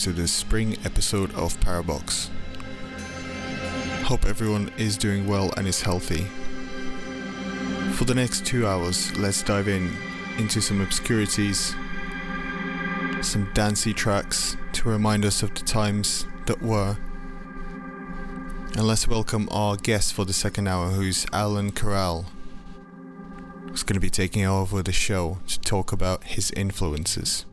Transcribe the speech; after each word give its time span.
To 0.00 0.12
this 0.12 0.32
spring 0.32 0.78
episode 0.86 1.34
of 1.34 1.60
Parabox. 1.60 2.30
Hope 4.04 4.24
everyone 4.24 4.72
is 4.78 4.96
doing 4.96 5.26
well 5.26 5.52
and 5.58 5.68
is 5.68 5.82
healthy. 5.82 6.26
For 7.92 8.06
the 8.06 8.14
next 8.14 8.46
two 8.46 8.66
hours, 8.66 9.14
let's 9.18 9.42
dive 9.42 9.68
in 9.68 9.92
into 10.38 10.62
some 10.62 10.80
obscurities, 10.80 11.74
some 13.20 13.50
dancey 13.52 13.92
tracks 13.92 14.56
to 14.72 14.88
remind 14.88 15.26
us 15.26 15.42
of 15.42 15.52
the 15.52 15.66
times 15.66 16.26
that 16.46 16.62
were. 16.62 16.96
And 18.76 18.86
let's 18.86 19.06
welcome 19.06 19.50
our 19.50 19.76
guest 19.76 20.14
for 20.14 20.24
the 20.24 20.32
second 20.32 20.66
hour, 20.66 20.88
who's 20.88 21.26
Alan 21.30 21.72
Corral, 21.72 22.24
who's 23.68 23.82
going 23.82 23.94
to 23.94 24.00
be 24.00 24.08
taking 24.08 24.46
over 24.46 24.82
the 24.82 24.92
show 24.92 25.40
to 25.46 25.60
talk 25.60 25.92
about 25.92 26.24
his 26.24 26.50
influences. 26.52 27.44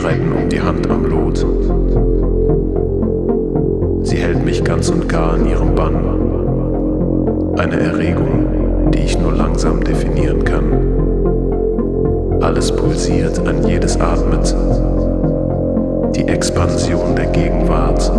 Streiten 0.00 0.32
um 0.32 0.48
die 0.48 0.60
Hand 0.62 0.88
am 0.88 1.04
Lot. 1.04 1.46
Sie 4.02 4.16
hält 4.16 4.42
mich 4.46 4.64
ganz 4.64 4.88
und 4.88 5.10
gar 5.10 5.36
in 5.36 5.46
ihrem 5.46 5.74
Bann. 5.74 7.54
Eine 7.58 7.78
Erregung, 7.80 8.90
die 8.92 9.00
ich 9.00 9.18
nur 9.18 9.32
langsam 9.32 9.84
definieren 9.84 10.42
kann. 10.42 10.72
Alles 12.40 12.74
pulsiert, 12.74 13.46
an 13.46 13.62
jedes 13.66 14.00
atmet. 14.00 14.56
Die 16.16 16.26
Expansion 16.26 17.14
der 17.14 17.26
Gegenwart. 17.26 18.10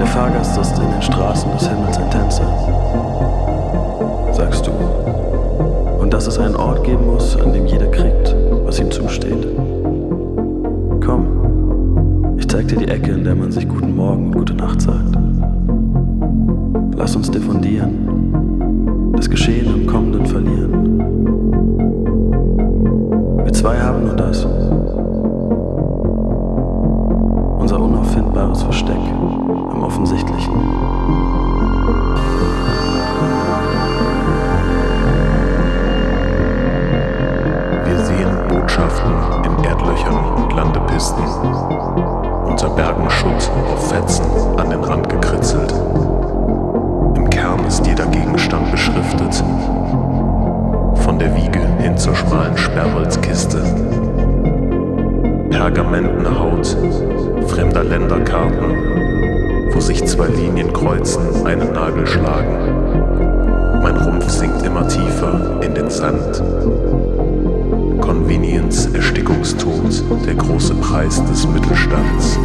Der 0.00 0.06
Fahrgast 0.06 0.58
ist 0.58 0.78
in 0.78 0.90
den 0.90 1.02
Straßen 1.02 1.52
des 1.52 1.68
Himmels 1.68 1.96
ein 1.96 2.10
Tänzer, 2.10 2.48
sagst 4.32 4.66
du. 4.66 5.31
Dass 6.12 6.26
es 6.26 6.38
einen 6.38 6.56
Ort 6.56 6.84
geben 6.84 7.06
muss, 7.06 7.36
an 7.40 7.54
dem 7.54 7.64
jeder 7.64 7.86
kriegt, 7.86 8.36
was 8.66 8.78
ihm 8.78 8.90
zusteht. 8.90 9.46
Komm, 11.02 12.36
ich 12.36 12.46
zeig 12.46 12.68
dir 12.68 12.76
die 12.76 12.88
Ecke, 12.88 13.12
in 13.12 13.24
der 13.24 13.34
man 13.34 13.50
sich 13.50 13.66
guten 13.66 13.96
Morgen 13.96 14.26
und 14.26 14.32
gute 14.32 14.52
Nacht 14.52 14.82
sagt. 14.82 15.16
Lass 16.94 17.16
uns 17.16 17.30
diffundieren, 17.30 19.14
das 19.16 19.30
Geschehen 19.30 19.74
im 19.74 19.86
Kommenden 19.86 20.26
verlieren. 20.26 20.98
Wir 23.42 23.52
zwei 23.54 23.80
haben 23.80 24.04
nur 24.04 24.14
das. 24.14 24.44
Unser 27.58 27.80
unauffindbares 27.80 28.62
Versteck 28.62 29.00
am 29.70 29.82
offensichtlichen. 29.82 30.52
In 39.44 39.64
Erdlöchern 39.64 40.34
und 40.36 40.52
Landepisten. 40.52 41.24
Unter 42.46 42.70
Bergen 42.70 43.10
Schutt 43.10 43.50
auf 43.72 43.88
Fetzen 43.88 44.24
an 44.56 44.70
den 44.70 44.82
Rand 44.84 45.08
gekritzelt. 45.08 45.72
Im 47.16 47.28
Kern 47.30 47.64
ist 47.66 47.86
jeder 47.86 48.06
Gegenstand 48.06 48.70
beschriftet. 48.70 49.42
Von 51.04 51.18
der 51.18 51.34
Wiege 51.36 51.60
hin 51.78 51.96
zur 51.96 52.14
schmalen 52.14 52.56
Sperrholzkiste. 52.56 53.62
Pergamentene 55.50 56.38
Haut 56.38 56.76
fremder 57.48 57.84
Länderkarten, 57.84 59.72
wo 59.72 59.80
sich 59.80 60.04
zwei 60.06 60.28
Linien 60.28 60.72
kreuzen, 60.72 61.46
einen 61.46 61.72
Nagel 61.72 62.06
schlagen. 62.06 63.80
Mein 63.82 63.96
Rumpf 63.96 64.30
sinkt 64.30 64.62
immer 64.62 64.86
tiefer 64.88 65.60
in 65.62 65.74
den 65.74 65.90
Sand. 65.90 66.42
Convenience, 68.02 68.86
Erstickungstod, 68.94 70.04
der 70.26 70.34
große 70.34 70.74
Preis 70.74 71.24
des 71.26 71.46
Mittelstands. 71.46 72.36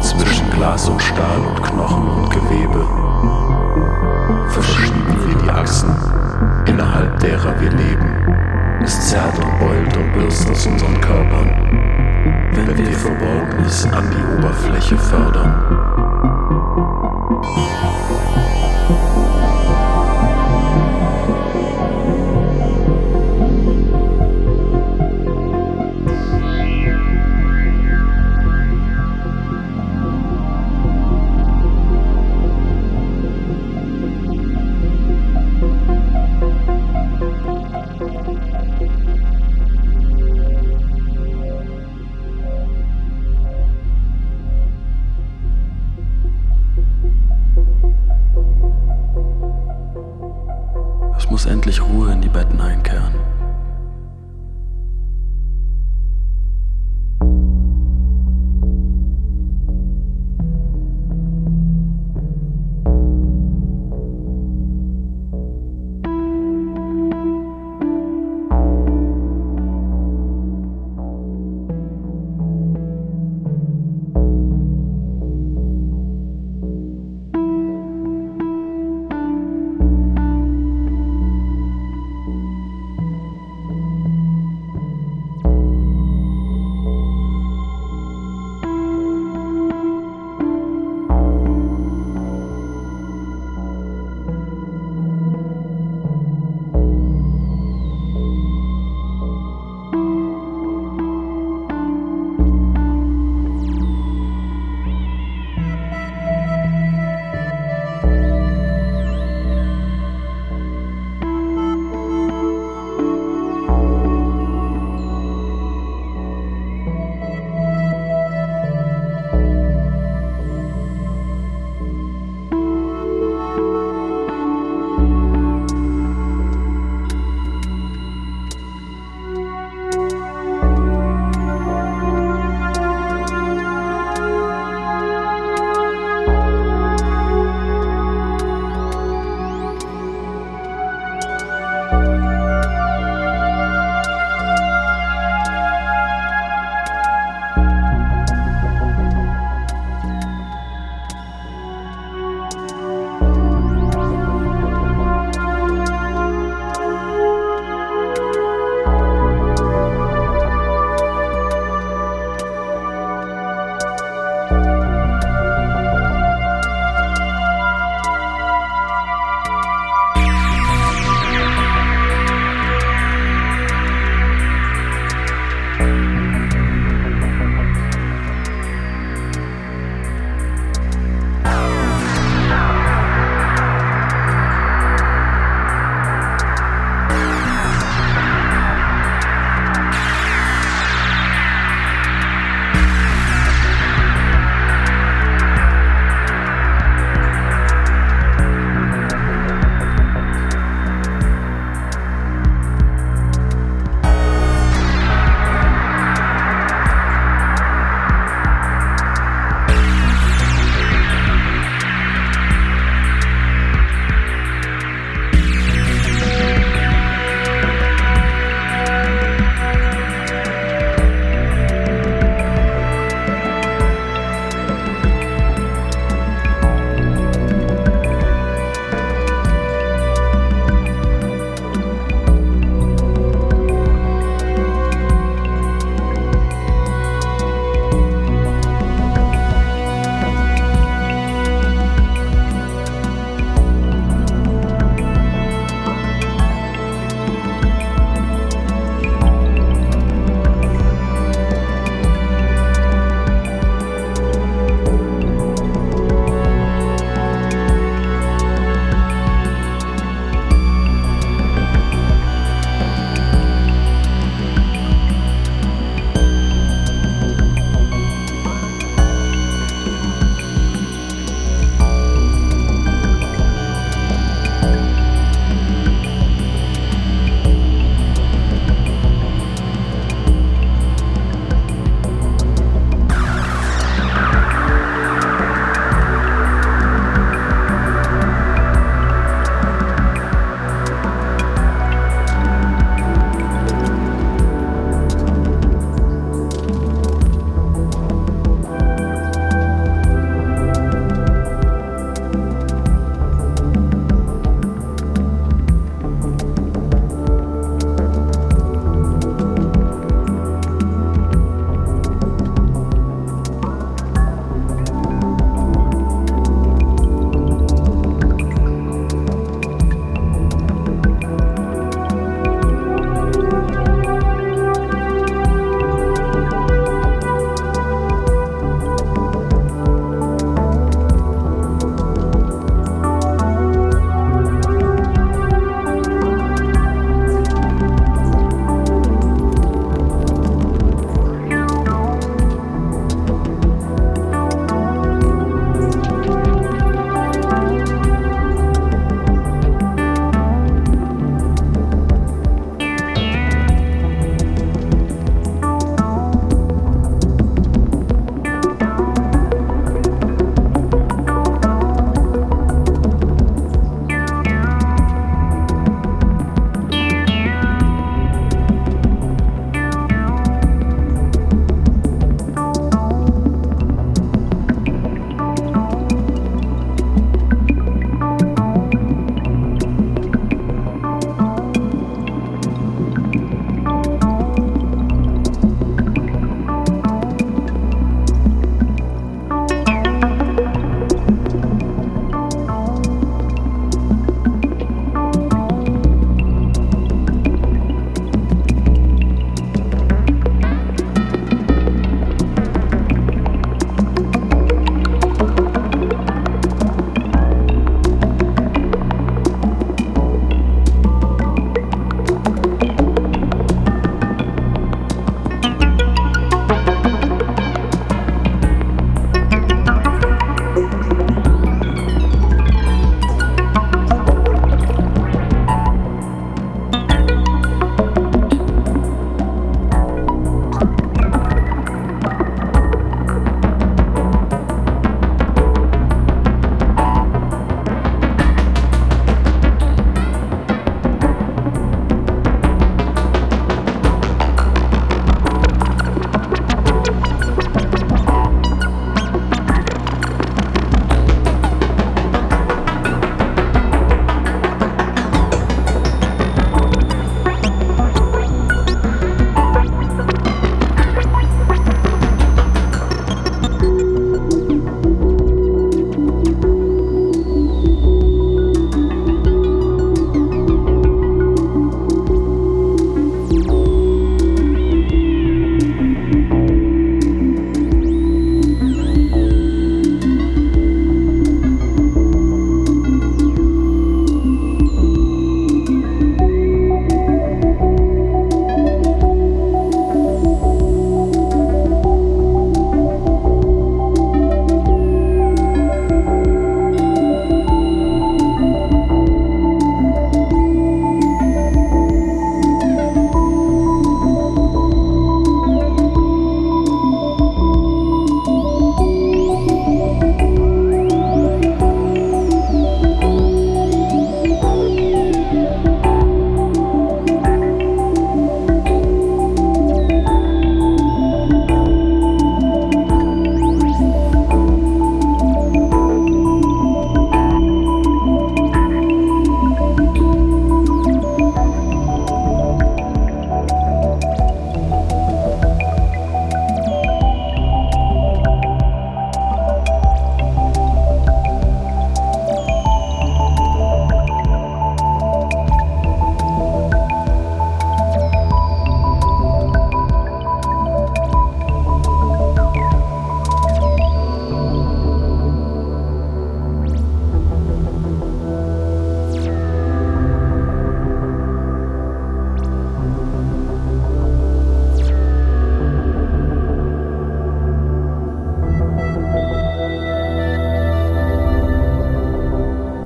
Zwischen 0.00 0.50
Glas 0.56 0.88
und 0.88 1.02
Stahl 1.02 1.40
und 1.48 1.62
Knochen 1.62 2.08
und 2.08 2.30
Gewebe 2.30 2.86
verschieben 4.48 5.16
wir 5.26 5.42
die 5.44 5.50
Achsen, 5.50 5.94
innerhalb 6.66 7.20
derer 7.20 7.60
wir 7.60 7.70
leben. 7.70 8.80
Es 8.82 9.10
zerrt 9.10 9.36
und 9.36 9.58
beult 9.60 9.96
und 9.98 10.12
bürst 10.14 10.50
aus 10.50 10.66
unseren 10.66 10.98
Körpern, 11.02 11.50
wenn 12.52 12.78
wir 12.78 12.92
Verborgenes 12.94 13.84
an 13.92 14.04
die 14.10 14.38
Oberfläche 14.38 14.96
fördern. 14.96 15.99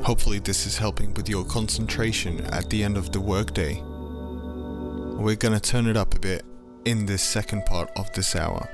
Hopefully, 0.05 0.39
this 0.39 0.67
is 0.67 0.77
helping 0.77 1.15
with 1.15 1.31
your 1.31 1.47
concentration 1.47 2.43
at 2.53 2.69
the 2.69 2.85
end 2.85 2.99
of 2.99 3.11
the 3.11 3.21
workday. 3.21 3.81
We're 5.17 5.35
gonna 5.35 5.61
turn 5.61 5.87
it 5.87 5.97
up 5.97 6.15
a 6.15 6.19
bit 6.19 6.45
in 6.85 7.07
this 7.07 7.23
second 7.23 7.65
part 7.65 7.91
of 7.97 8.13
this 8.13 8.37
hour. 8.37 8.69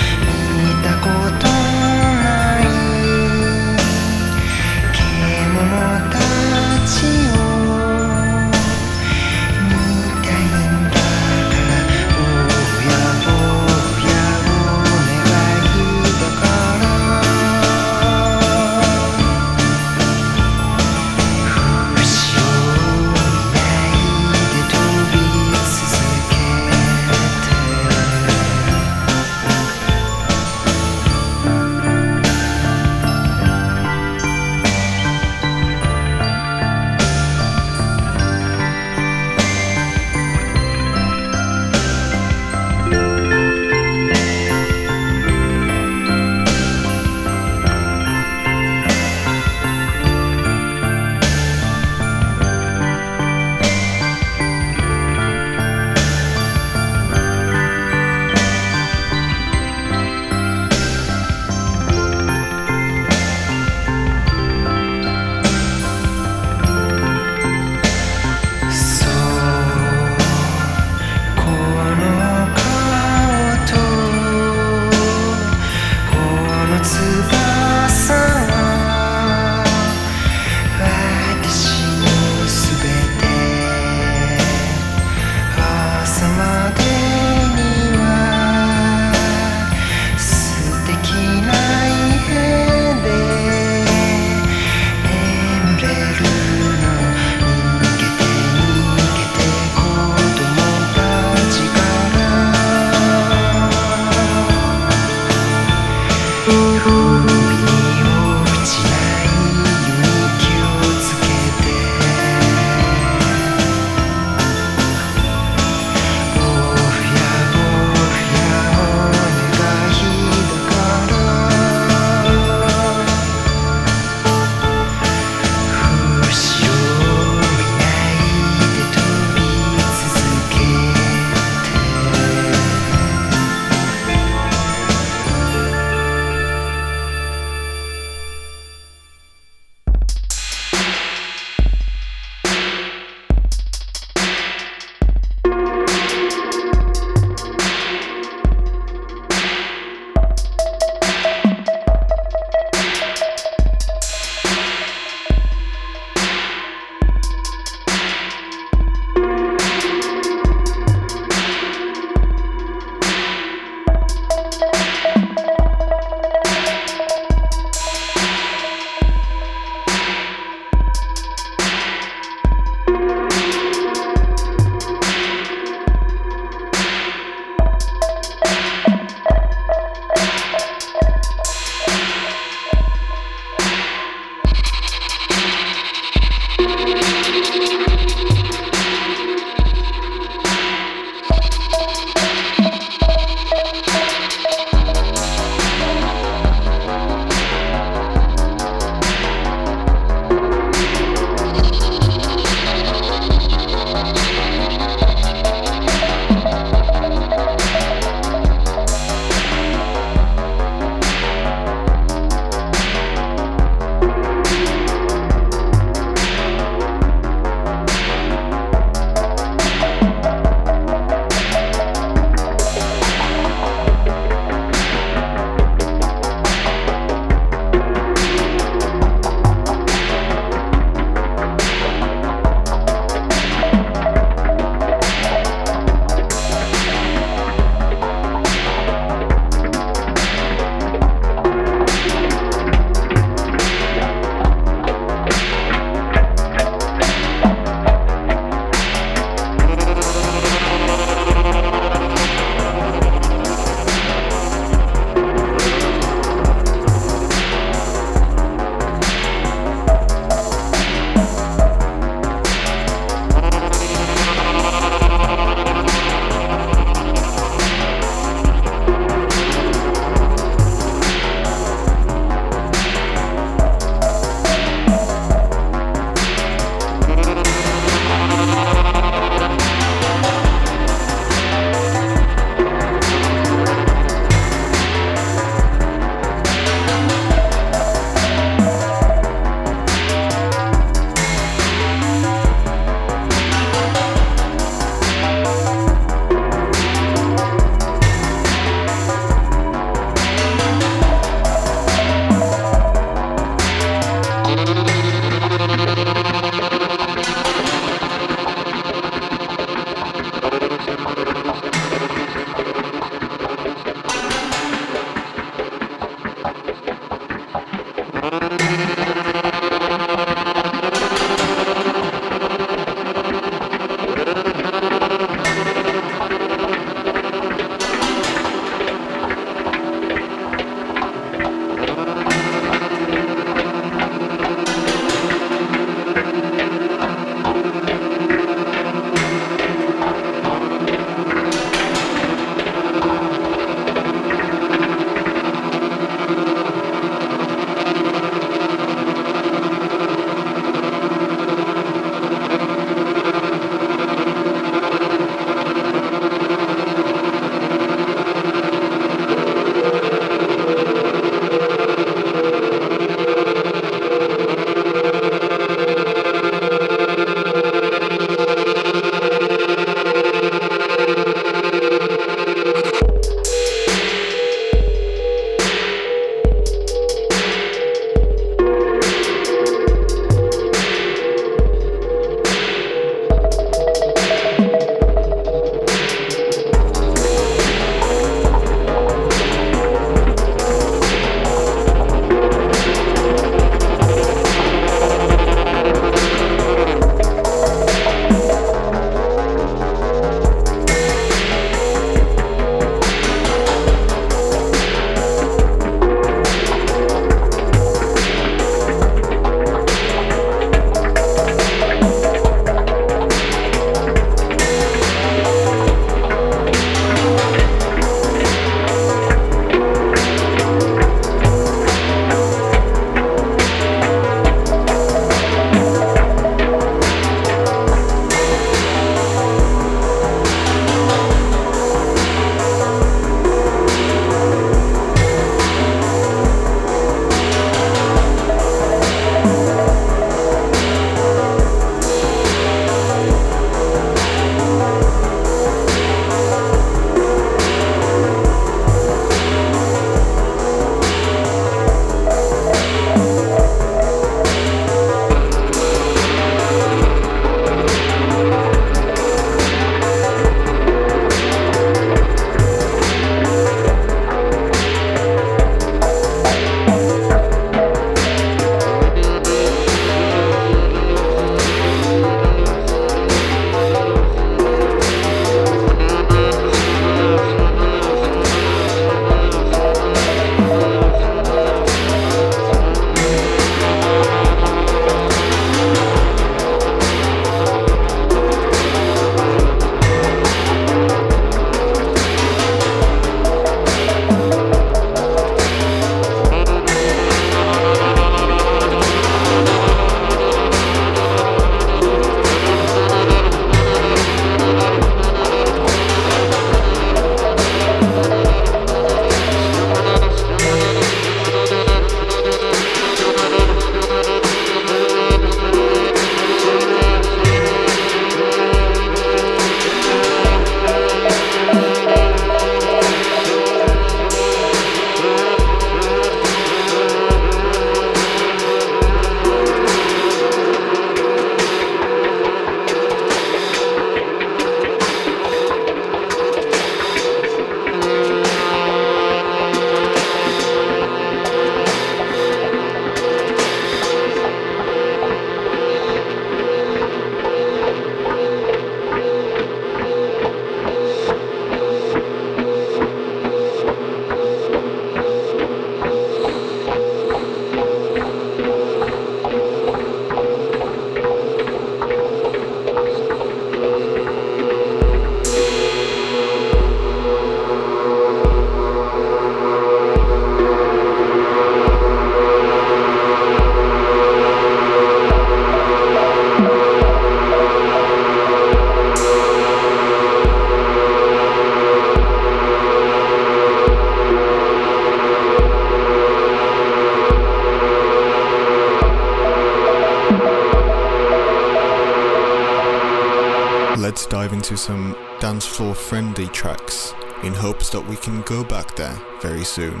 Into 594.74 594.82
some 594.82 595.16
dance 595.40 595.64
floor 595.64 595.94
friendly 595.94 596.48
tracks 596.48 597.14
in 597.44 597.54
hopes 597.54 597.90
that 597.90 598.00
we 598.00 598.16
can 598.16 598.42
go 598.42 598.64
back 598.64 598.96
there 598.96 599.16
very 599.40 599.62
soon. 599.62 600.00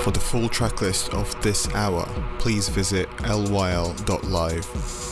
For 0.00 0.10
the 0.10 0.20
full 0.20 0.48
track 0.48 0.80
list 0.80 1.14
of 1.14 1.40
this 1.40 1.72
hour, 1.72 2.08
please 2.38 2.68
visit 2.68 3.08
lyl.live. 3.18 5.03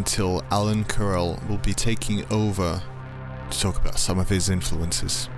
until 0.00 0.42
Alan 0.50 0.82
Carroll 0.84 1.38
will 1.46 1.58
be 1.58 1.74
taking 1.74 2.24
over 2.32 2.82
to 3.50 3.60
talk 3.60 3.76
about 3.76 3.98
some 3.98 4.18
of 4.18 4.30
his 4.30 4.48
influences. 4.48 5.28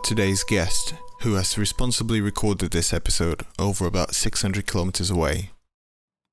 Today's 0.00 0.42
guest, 0.42 0.94
who 1.20 1.34
has 1.34 1.56
responsibly 1.56 2.20
recorded 2.20 2.72
this 2.72 2.92
episode 2.92 3.46
over 3.58 3.86
about 3.86 4.14
600 4.14 4.66
kilometers 4.66 5.10
away. 5.10 5.50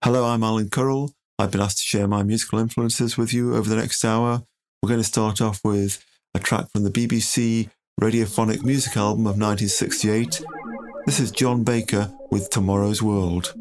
Hello, 0.04 0.26
I'm 0.26 0.44
Alan 0.44 0.70
Currell. 0.70 1.12
I've 1.38 1.52
been 1.52 1.62
asked 1.62 1.78
to 1.78 1.84
share 1.84 2.08
my 2.08 2.24
musical 2.24 2.60
influences 2.60 3.18
with 3.18 3.34
you 3.34 3.56
over 3.56 3.70
the 3.70 3.76
next 3.76 4.04
hour. 4.04 4.42
We're 4.82 4.90
going 4.90 5.00
to 5.00 5.08
start 5.08 5.42
off 5.42 5.62
with 5.64 6.04
a 6.34 6.40
track 6.40 6.72
from 6.72 6.84
the 6.84 6.90
BBC 6.90 7.70
radiophonic 8.02 8.64
music 8.64 8.98
album 8.98 9.28
of 9.28 9.38
1968. 9.38 10.42
This 11.06 11.20
is 11.20 11.30
John 11.30 11.64
Baker 11.64 12.12
with 12.32 12.50
Tomorrow's 12.50 13.04
World. 13.04 13.54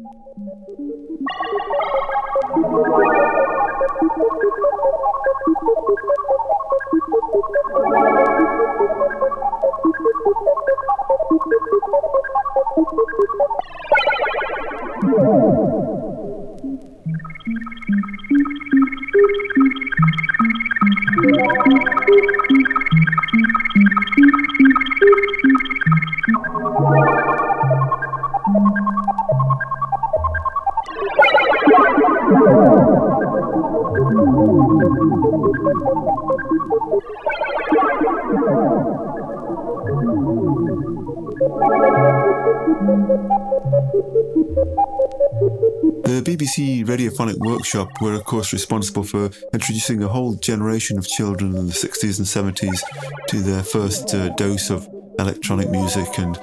Radiophonic 47.01 47.37
Workshop 47.37 47.99
were, 47.99 48.13
of 48.13 48.25
course, 48.25 48.53
responsible 48.53 49.03
for 49.03 49.31
introducing 49.53 50.03
a 50.03 50.07
whole 50.07 50.35
generation 50.35 50.99
of 50.99 51.07
children 51.07 51.55
in 51.55 51.65
the 51.65 51.73
60s 51.73 52.19
and 52.19 52.55
70s 52.55 52.79
to 53.27 53.39
their 53.39 53.63
first 53.63 54.13
uh, 54.13 54.29
dose 54.35 54.69
of 54.69 54.87
electronic 55.17 55.71
music 55.71 56.07
and 56.19 56.37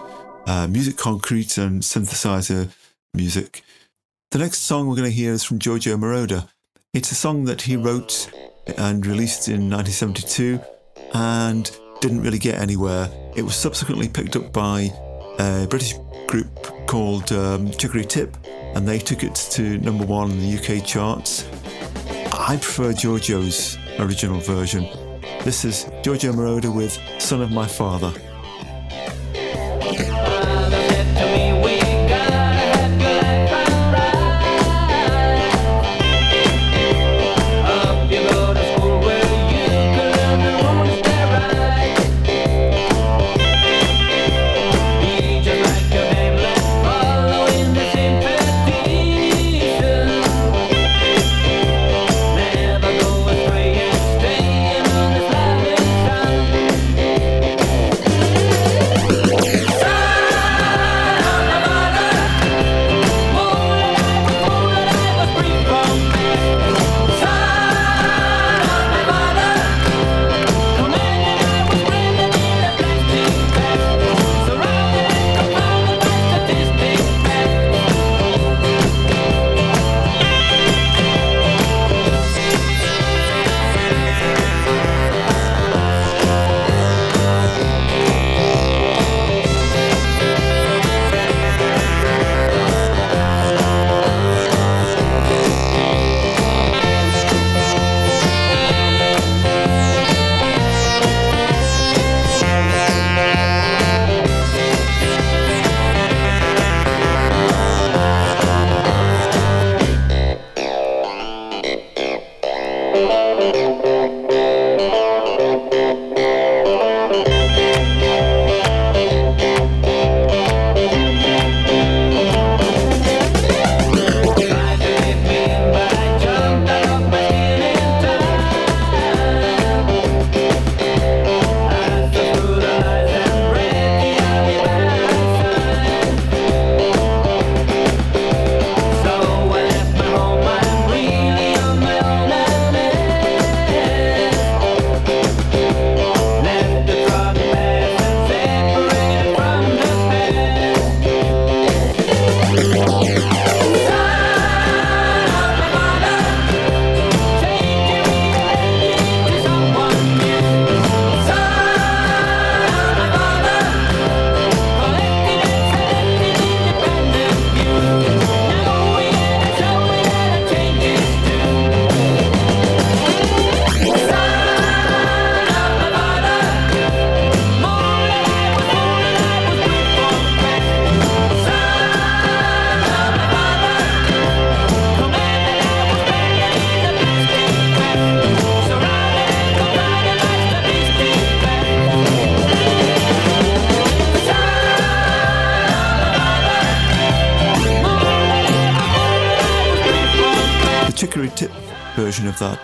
uh, 0.46 0.66
musique 0.66 0.96
concrète 0.96 1.58
and 1.58 1.82
synthesizer 1.82 2.70
music. 3.14 3.62
The 4.32 4.38
next 4.38 4.62
song 4.62 4.88
we're 4.88 4.96
going 4.96 5.08
to 5.08 5.14
hear 5.14 5.32
is 5.32 5.44
from 5.44 5.60
Giorgio 5.60 5.96
Moroder. 5.96 6.48
It's 6.92 7.12
a 7.12 7.14
song 7.14 7.44
that 7.44 7.62
he 7.62 7.76
wrote 7.76 8.28
and 8.76 9.06
released 9.06 9.46
in 9.46 9.70
1972 9.70 10.60
and 11.14 11.70
didn't 12.00 12.22
really 12.22 12.40
get 12.40 12.60
anywhere. 12.60 13.08
It 13.36 13.42
was 13.42 13.54
subsequently 13.54 14.08
picked 14.08 14.34
up 14.34 14.52
by 14.52 14.90
a 15.38 15.68
British 15.70 15.94
group 16.26 16.52
called 16.88 17.30
um, 17.30 17.70
Chicory 17.70 18.04
Tip, 18.04 18.36
and 18.74 18.86
they 18.86 18.98
took 18.98 19.22
it 19.22 19.34
to 19.34 19.78
number 19.78 20.04
one 20.04 20.30
in 20.30 20.38
the 20.40 20.58
UK 20.58 20.84
charts. 20.84 21.46
I 22.32 22.56
prefer 22.56 22.92
Giorgio's 22.92 23.78
original 23.98 24.40
version. 24.40 24.88
This 25.44 25.64
is 25.64 25.90
Giorgio 26.02 26.32
Moroder 26.32 26.74
with 26.74 26.98
Son 27.18 27.42
of 27.42 27.50
My 27.50 27.66
Father. 27.66 28.12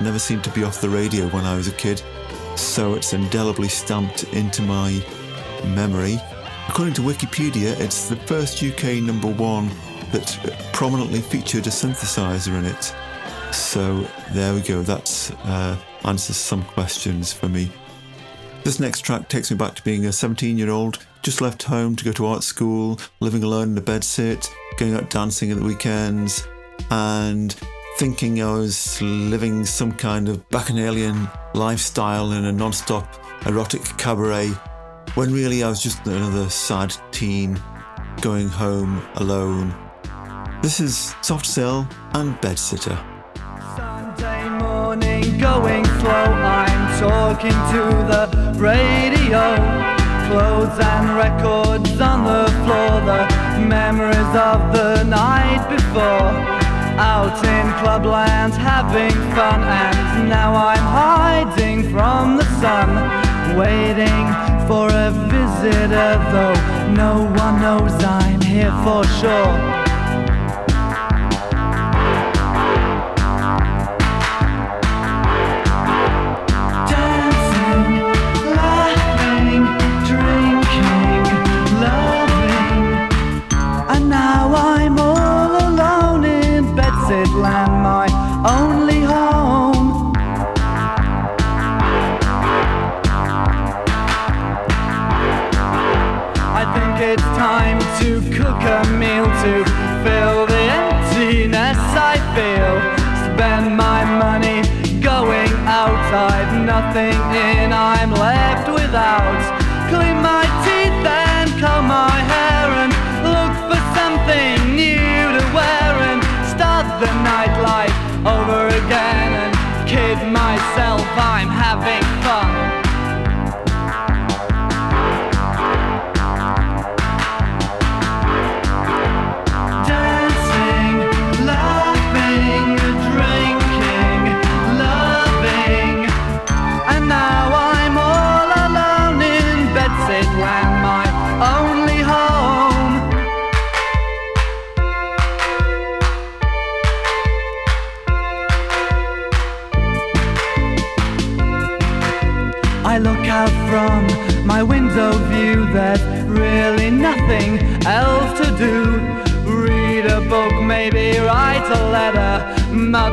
Never 0.01 0.19
seemed 0.19 0.45
to 0.45 0.51
be 0.51 0.65
off 0.65 0.81
the 0.81 0.89
radio 0.89 1.29
when 1.29 1.45
I 1.45 1.57
was 1.57 1.69
a 1.69 1.73
kid, 1.73 2.03
so 2.57 2.95
it's 2.95 3.13
indelibly 3.13 3.69
stamped 3.69 4.25
into 4.33 4.63
my 4.63 5.05
memory. 5.75 6.19
According 6.69 6.95
to 6.95 7.03
Wikipedia, 7.03 7.79
it's 7.81 8.09
the 8.09 8.17
first 8.17 8.63
UK 8.63 9.03
number 9.03 9.29
one 9.29 9.71
that 10.13 10.39
prominently 10.73 11.21
featured 11.21 11.67
a 11.67 11.71
synthesizer 11.71 12.59
in 12.59 12.65
it. 12.65 12.95
So 13.55 14.07
there 14.33 14.55
we 14.55 14.61
go, 14.61 14.83
that 14.83 15.37
uh, 15.45 15.77
answers 16.05 16.37
some 16.37 16.65
questions 16.65 17.33
for 17.33 17.49
me. 17.49 17.71
This 18.65 18.81
next 18.81 19.01
track 19.01 19.29
takes 19.29 19.51
me 19.51 19.57
back 19.57 19.75
to 19.75 19.85
being 19.85 20.07
a 20.07 20.13
17 20.13 20.57
year 20.57 20.71
old, 20.71 21.05
just 21.23 21.41
left 21.41 21.65
home 21.65 21.97
to 21.97 22.05
go 22.05 22.13
to 22.13 22.27
art 22.27 22.43
school, 22.43 22.99
living 23.21 23.43
alone 23.43 23.73
in 23.73 23.79
a 23.79 23.83
bedsit, 23.83 24.49
going 24.79 24.95
out 24.95 25.11
dancing 25.11 25.51
at 25.51 25.59
the 25.59 25.65
weekends, 25.65 26.47
and 26.91 27.55
thinking 27.97 28.43
I 28.43 28.53
was 28.53 29.01
living 29.01 29.65
some 29.65 29.93
kind 29.93 30.29
of 30.29 30.49
bacchanalian 30.49 31.29
lifestyle 31.55 32.33
in 32.33 32.45
a 32.45 32.53
non 32.53 32.73
stop 32.73 33.07
erotic 33.47 33.83
cabaret, 33.99 34.49
when 35.15 35.33
really 35.33 35.63
I 35.63 35.69
was 35.69 35.83
just 35.83 36.05
another 36.07 36.51
sad 36.51 36.95
teen 37.13 37.61
going 38.21 38.49
home 38.49 39.01
alone. 39.17 39.75
This 40.61 40.81
is 40.81 41.15
Soft 41.23 41.47
Cell 41.47 41.89
and 42.15 42.35
Bedsitter. 42.41 42.99
Sunday 43.77 44.49
morning 44.59 45.39
going 45.39 45.85
slow, 45.85 46.11
I'm 46.11 46.99
talking 46.99 47.59
to 47.75 47.83
the 48.11 48.55
radio. 48.59 49.55
Clothes 50.27 50.79
and 50.81 51.17
records 51.17 52.01
on 52.01 52.25
the 52.25 52.51
floor, 52.65 53.01
the 53.07 53.67
memories 53.69 54.35
of 54.35 54.73
the 54.73 55.05
night 55.05 55.69
before 55.69 56.64
out 56.99 57.37
in 57.45 57.67
clubland 57.83 58.53
having 58.55 59.13
fun. 59.35 59.63
And 59.63 60.29
now 60.29 60.55
I'm 60.55 60.79
hiding 60.79 61.91
from 61.91 62.37
the 62.37 62.45
sun 62.61 62.89
waiting 63.57 64.27
for 64.67 64.89
a 64.89 65.11
visitor 65.29 66.13
though 66.33 66.95
no 66.95 67.25
one 67.37 67.61
knows 67.61 67.93
I'm 68.03 68.41
here 68.41 68.73
for 68.85 69.05
sure 69.05 69.74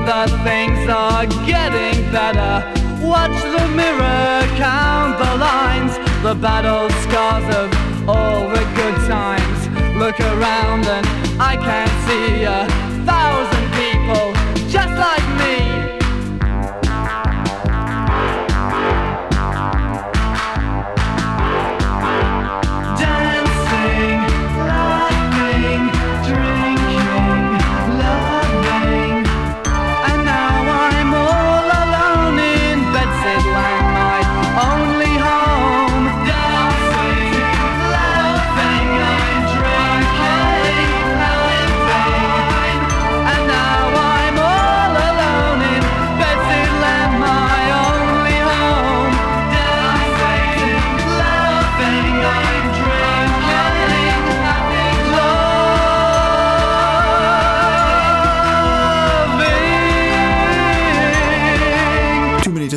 Other 0.03 0.35
things 0.43 0.89
are 0.89 1.27
getting 1.45 2.11
better. 2.11 2.65
Watch 3.05 3.39
the 3.43 3.67
mirror, 3.75 4.41
count 4.57 5.19
the 5.19 5.35
lines, 5.37 5.95
the 6.23 6.33
battle 6.33 6.89
scars 7.03 7.45
of 7.55 8.09
all 8.09 8.49
the 8.49 8.63
good 8.75 8.95
times. 9.07 9.59
Look 9.97 10.19
around 10.19 10.87
and 10.87 11.05
I 11.39 11.55
can't 11.55 11.93
see 12.07 12.43
a 12.45 12.90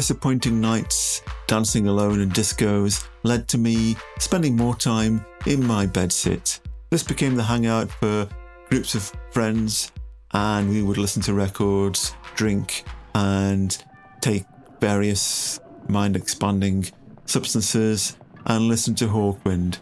disappointing 0.05 0.61
nights 0.61 1.23
dancing 1.47 1.87
alone 1.87 2.21
in 2.21 2.29
discos 2.29 3.09
led 3.23 3.49
to 3.49 3.57
me 3.57 3.97
spending 4.19 4.55
more 4.55 4.77
time 4.77 5.25
in 5.47 5.67
my 5.67 5.87
bedsit. 5.87 6.61
This 6.91 7.03
became 7.03 7.37
the 7.37 7.43
hangout 7.43 7.91
for 7.91 8.29
groups 8.69 8.95
of 8.95 9.11
friends, 9.31 9.93
and 10.35 10.69
we 10.69 10.83
would 10.83 10.99
listen 10.99 11.23
to 11.23 11.33
records, 11.33 12.15
drink, 12.35 12.85
and 13.15 13.83
take 14.21 14.45
various 14.79 15.59
mind 15.89 16.17
expanding 16.17 16.85
substances 17.25 18.19
and 18.45 18.69
listen 18.69 18.95
to 18.97 19.07
Hawkwind. 19.07 19.79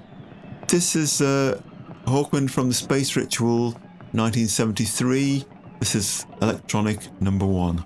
This 0.69 0.95
is 0.95 1.21
uh, 1.21 1.61
Hawkwind 2.07 2.49
from 2.53 2.69
the 2.69 2.75
Space 2.75 3.17
Ritual 3.17 3.73
1973. 4.13 5.45
This 5.81 5.97
is 5.97 6.27
electronic 6.41 7.21
number 7.21 7.45
one. 7.45 7.85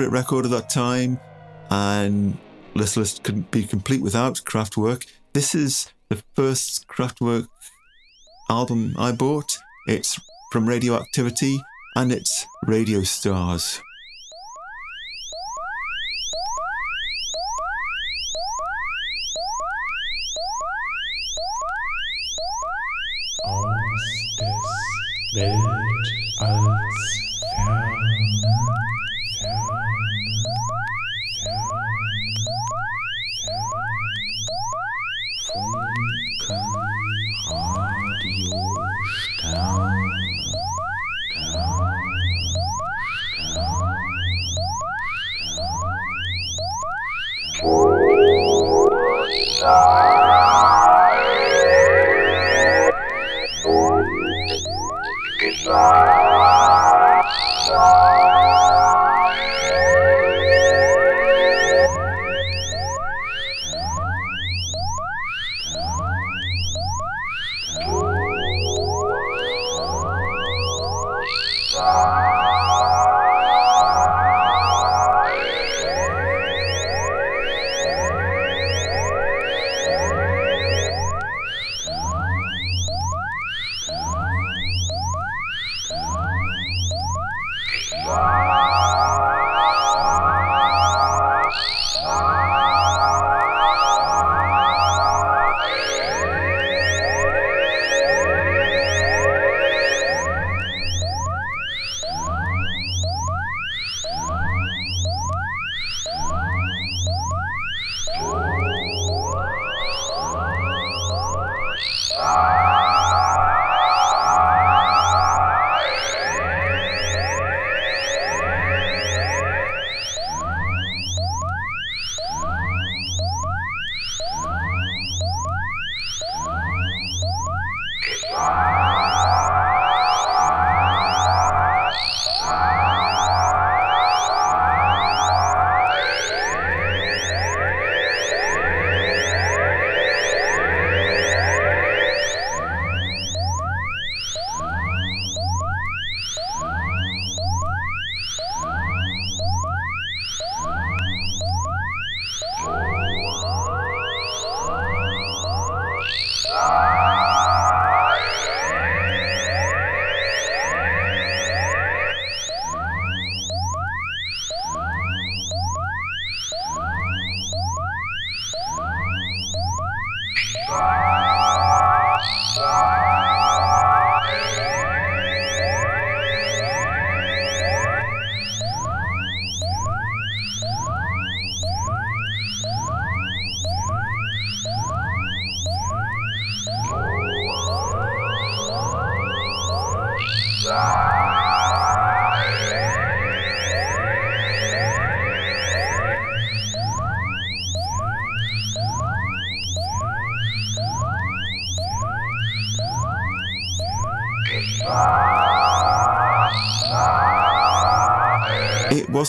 Favourite 0.00 0.18
record 0.18 0.46
of 0.46 0.50
that 0.50 0.70
time, 0.70 1.20
and 1.70 2.38
this 2.74 2.96
list 2.96 3.22
couldn't 3.22 3.50
be 3.50 3.64
complete 3.64 4.00
without 4.00 4.40
Kraftwerk. 4.46 5.06
This 5.34 5.54
is 5.54 5.92
the 6.08 6.22
first 6.34 6.88
Kraftwerk 6.88 7.48
album 8.48 8.94
I 8.96 9.12
bought. 9.12 9.58
It's 9.86 10.18
from 10.52 10.66
Radioactivity 10.66 11.58
and 11.96 12.12
it's 12.12 12.46
Radio 12.66 13.02
Stars. 13.02 13.78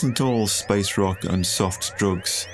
Wasn't 0.02 0.20
all 0.20 0.48
space 0.48 0.98
rock 0.98 1.22
and 1.22 1.46
soft 1.46 1.96
drugs. 1.96 2.48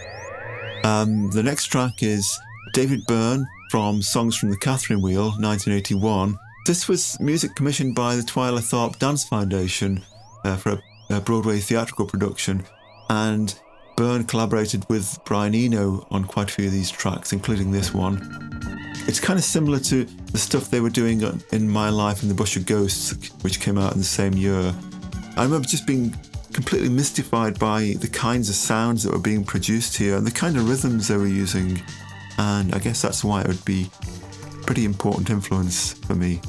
Um, 0.84 1.30
the 1.30 1.42
next 1.42 1.68
track 1.68 2.02
is 2.02 2.38
David 2.74 3.06
Byrne 3.06 3.46
from 3.70 4.02
Songs 4.02 4.36
from 4.36 4.50
the 4.50 4.58
Catherine 4.58 5.00
Wheel, 5.00 5.30
1981. 5.40 6.38
This 6.66 6.88
was 6.88 7.18
music 7.20 7.54
commissioned 7.54 7.94
by 7.94 8.16
the 8.16 8.22
Twyla 8.22 8.58
Tharp 8.58 8.98
Dance 8.98 9.24
Foundation 9.26 10.04
uh, 10.44 10.56
for 10.56 10.72
a, 10.72 10.82
a, 11.16 11.20
Broadway 11.22 11.58
theatrical 11.58 12.04
production, 12.04 12.66
and 13.08 13.58
Byrne 13.96 14.24
collaborated 14.24 14.84
with 14.90 15.18
Brian 15.24 15.54
Eno 15.54 16.06
on 16.10 16.24
quite 16.26 16.50
a 16.50 16.52
few 16.52 16.66
of 16.66 16.72
these 16.72 16.90
tracks, 16.90 17.32
including 17.32 17.70
this 17.70 17.94
one. 17.94 18.20
It's 19.06 19.20
kind 19.20 19.38
of 19.38 19.44
similar 19.44 19.78
to 19.78 20.04
the 20.04 20.38
stuff 20.38 20.68
they 20.68 20.82
were 20.82 20.90
doing 20.90 21.22
in 21.52 21.66
My 21.66 21.88
Life 21.88 22.22
in 22.22 22.28
the 22.28 22.34
Bush 22.34 22.58
of 22.58 22.66
Ghosts, 22.66 23.32
which 23.42 23.58
came 23.58 23.78
out 23.78 23.92
in 23.92 23.98
the 24.00 24.04
same 24.04 24.34
year. 24.34 24.74
I 25.38 25.44
remember 25.44 25.66
just 25.66 25.86
being 25.86 26.14
completely 26.58 26.88
mystified 26.88 27.56
by 27.56 27.94
the 28.00 28.08
kinds 28.08 28.48
of 28.48 28.54
sounds 28.56 29.04
that 29.04 29.12
were 29.12 29.20
being 29.20 29.44
produced 29.44 29.96
here 29.96 30.16
and 30.16 30.26
the 30.26 30.30
kind 30.32 30.56
of 30.56 30.68
rhythms 30.68 31.06
they 31.06 31.16
were 31.16 31.24
using. 31.24 31.80
And 32.36 32.74
I 32.74 32.80
guess 32.80 33.00
that's 33.00 33.22
why 33.22 33.42
it 33.42 33.46
would 33.46 33.64
be 33.64 33.88
pretty 34.66 34.84
important 34.84 35.30
influence 35.30 35.92
for 35.92 36.16
me. 36.16 36.40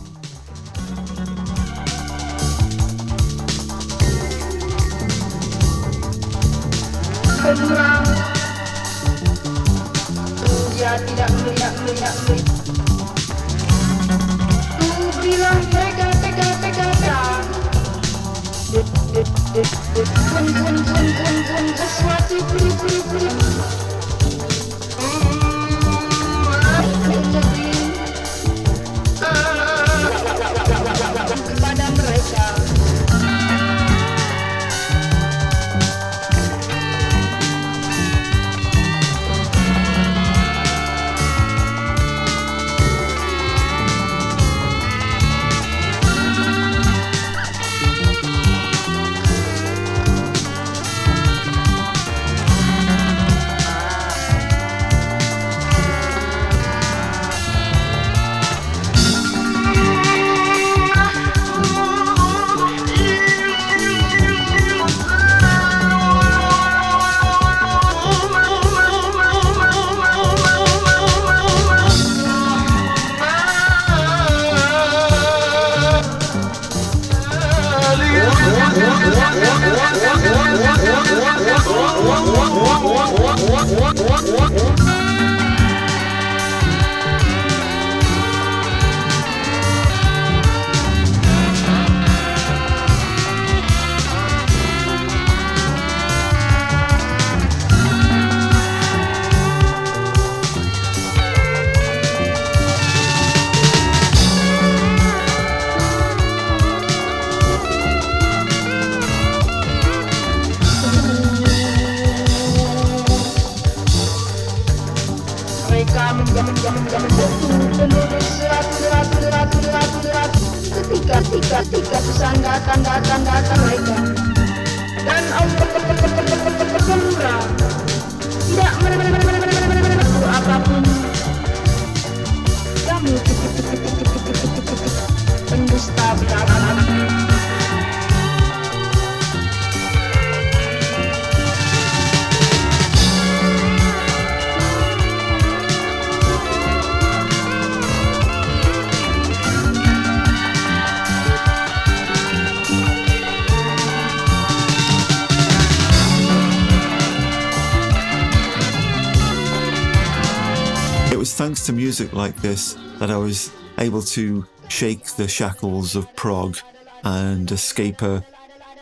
shackles 165.29 165.95
of 165.95 166.13
prog 166.15 166.57
and 167.03 167.51
escape 167.51 168.01
a 168.01 168.25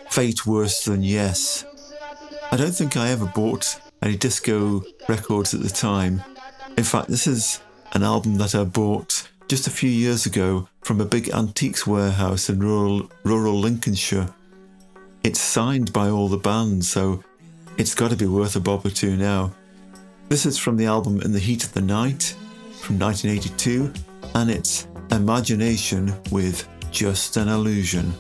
fate 0.10 0.46
worse 0.46 0.86
than 0.86 1.04
yes. 1.04 1.66
I 2.52 2.58
don't 2.58 2.72
think 2.72 2.96
I 2.98 3.10
ever 3.10 3.26
bought 3.26 3.80
any 4.02 4.16
disco 4.16 4.84
records 5.08 5.54
at 5.54 5.62
the 5.62 5.70
time. 5.70 6.24
In 6.78 6.84
fact, 6.84 7.10
this 7.10 7.28
is 7.28 7.60
an 7.94 8.04
album 8.04 8.36
that 8.36 8.56
I 8.56 8.64
bought 8.64 9.28
just 9.48 9.68
a 9.68 9.72
few 9.72 9.90
years 9.90 10.26
ago 10.26 10.68
from 10.82 11.02
a 11.02 11.06
big 11.06 11.30
antiques 11.30 11.86
warehouse 11.88 12.50
in 12.50 12.60
rural, 12.60 13.10
rural 13.24 13.60
Lincolnshire. 13.60 14.30
It's 15.24 15.40
signed 15.40 15.92
by 15.94 16.10
all 16.10 16.28
the 16.28 16.38
bands, 16.38 16.90
so 16.90 17.24
it's 17.78 17.96
got 17.96 18.12
to 18.12 18.18
be 18.18 18.28
worth 18.28 18.56
a 18.56 18.60
bob 18.60 18.86
or 18.86 18.90
two 18.90 19.16
now. 19.16 19.54
This 20.30 20.46
is 20.46 20.58
from 20.58 20.78
the 20.78 20.86
album 20.86 21.22
In 21.22 21.32
the 21.32 21.40
Heat 21.40 21.64
of 21.64 21.74
the 21.74 21.82
Night 21.82 22.36
from 22.82 23.00
1982, 23.00 23.94
and 24.36 24.50
it's 24.50 24.88
imagination 25.12 26.14
with 26.32 26.68
just 26.92 27.38
an 27.38 27.48
illusion. 27.48 28.14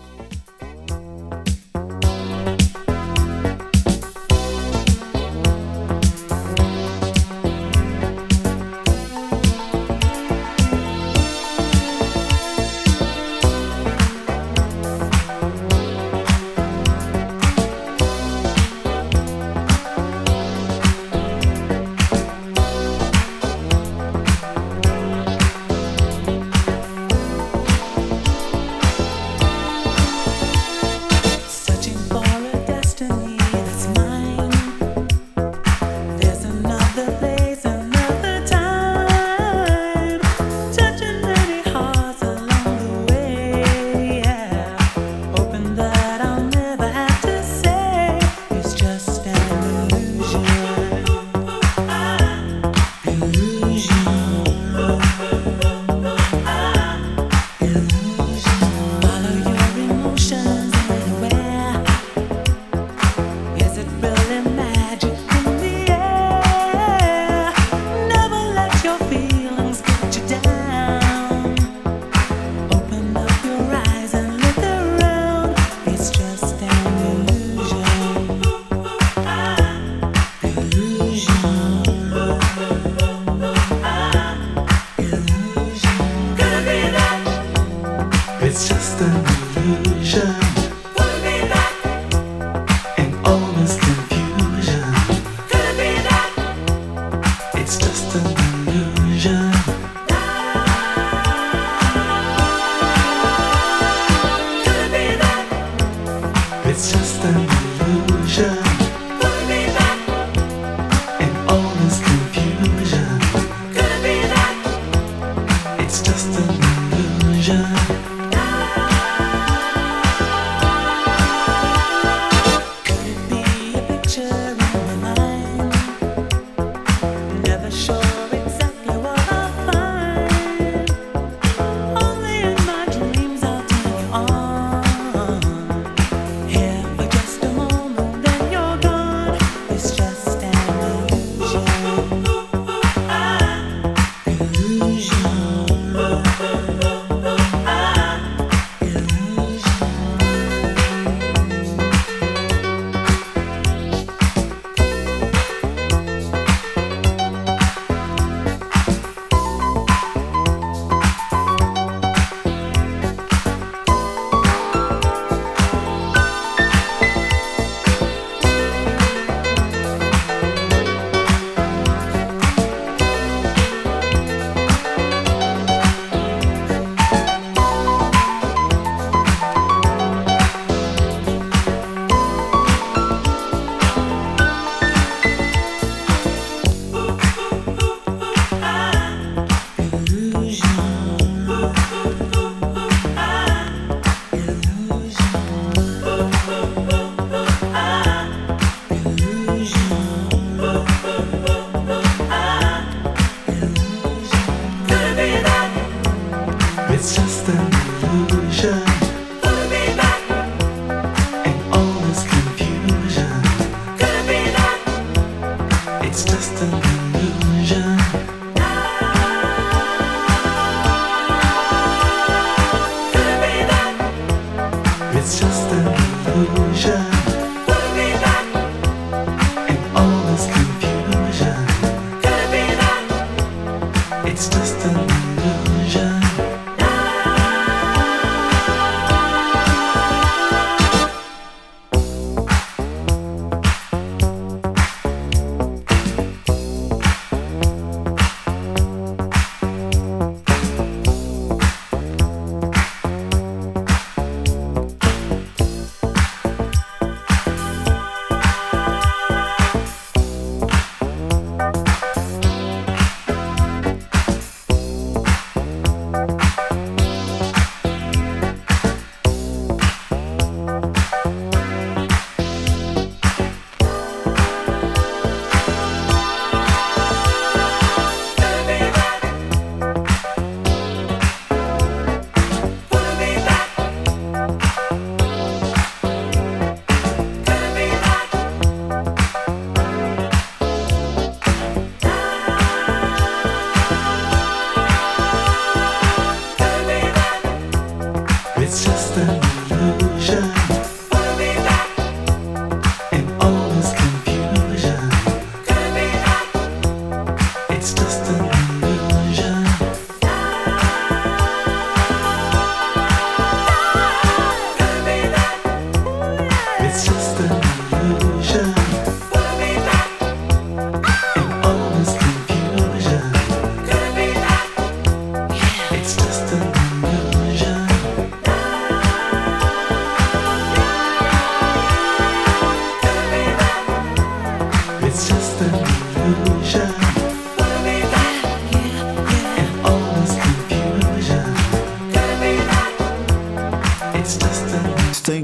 it's 234.37 234.49
just 234.49 234.85
a. 234.85 235.16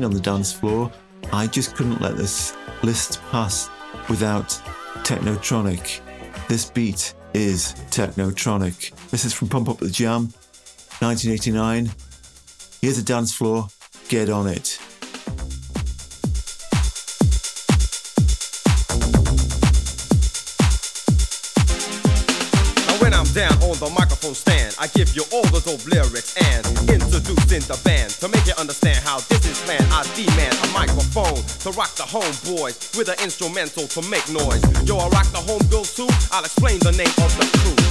on 0.03 0.11
the 0.11 0.19
dance 0.19 0.51
floor. 0.51 0.91
I 1.31 1.47
just 1.47 1.75
couldn't 1.75 2.01
let 2.01 2.17
this 2.17 2.55
list 2.83 3.21
pass 3.31 3.69
without 4.09 4.49
Technotronic. 5.03 6.01
This 6.47 6.69
beat 6.69 7.13
is 7.33 7.73
Technotronic. 7.89 8.91
This 9.09 9.25
is 9.25 9.33
from 9.33 9.49
Pump 9.49 9.69
Up 9.69 9.77
the 9.77 9.89
Jam, 9.89 10.33
1989. 10.99 11.91
Here's 12.81 12.97
a 12.97 13.03
dance 13.03 13.33
floor, 13.33 13.67
get 14.09 14.29
on 14.29 14.47
it. 14.47 14.72
with 33.03 33.19
an 33.19 33.23
instrumental 33.25 33.85
to 33.85 34.01
make 34.09 34.25
noise. 34.29 34.63
Yo, 34.87 34.95
I 34.95 35.09
rock 35.09 35.27
the 35.31 35.39
homegirl 35.39 35.93
too. 35.93 36.07
I'll 36.31 36.45
explain 36.45 36.79
the 36.79 36.91
name 36.91 37.07
of 37.19 37.37
the 37.37 37.45
crew. 37.57 37.82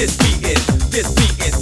This 0.00 0.16
beat 0.16 0.42
is, 0.48 0.66
this 0.88 1.12
beat 1.12 1.36
is. 1.44 1.52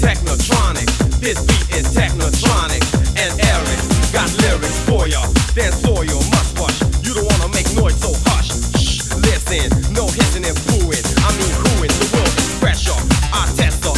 This 1.19 1.43
beat 1.43 1.75
is 1.75 1.91
technotronic. 1.91 2.87
And 3.19 3.35
Eric 3.43 3.81
got 4.15 4.31
lyrics 4.39 4.79
for. 4.87 5.09
Dance 5.57 5.83
must. 6.55 6.79
You 7.05 7.15
don't 7.15 7.27
wanna 7.27 7.51
make 7.53 7.67
noise, 7.75 7.99
so 7.99 8.15
hush. 8.31 8.55
Shh, 8.79 9.11
listen, 9.27 9.67
no 9.93 10.07
and. 10.23 11.03
I 11.19 11.35
mean. 11.35 11.51
The 11.51 12.07
world. 12.15 12.31
I 13.35 13.51
test 13.59 13.83
the 13.83 13.91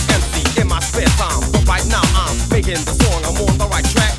in 0.58 0.68
my 0.68 0.80
spare 0.80 1.04
time, 1.20 1.44
but 1.52 1.68
right 1.68 1.84
now 1.92 2.00
I'm 2.16 2.32
making 2.48 2.80
the 2.80 2.96
song. 2.96 3.20
I'm 3.28 3.36
on 3.44 3.58
the 3.58 3.68
right 3.68 3.84
track. 3.92 4.09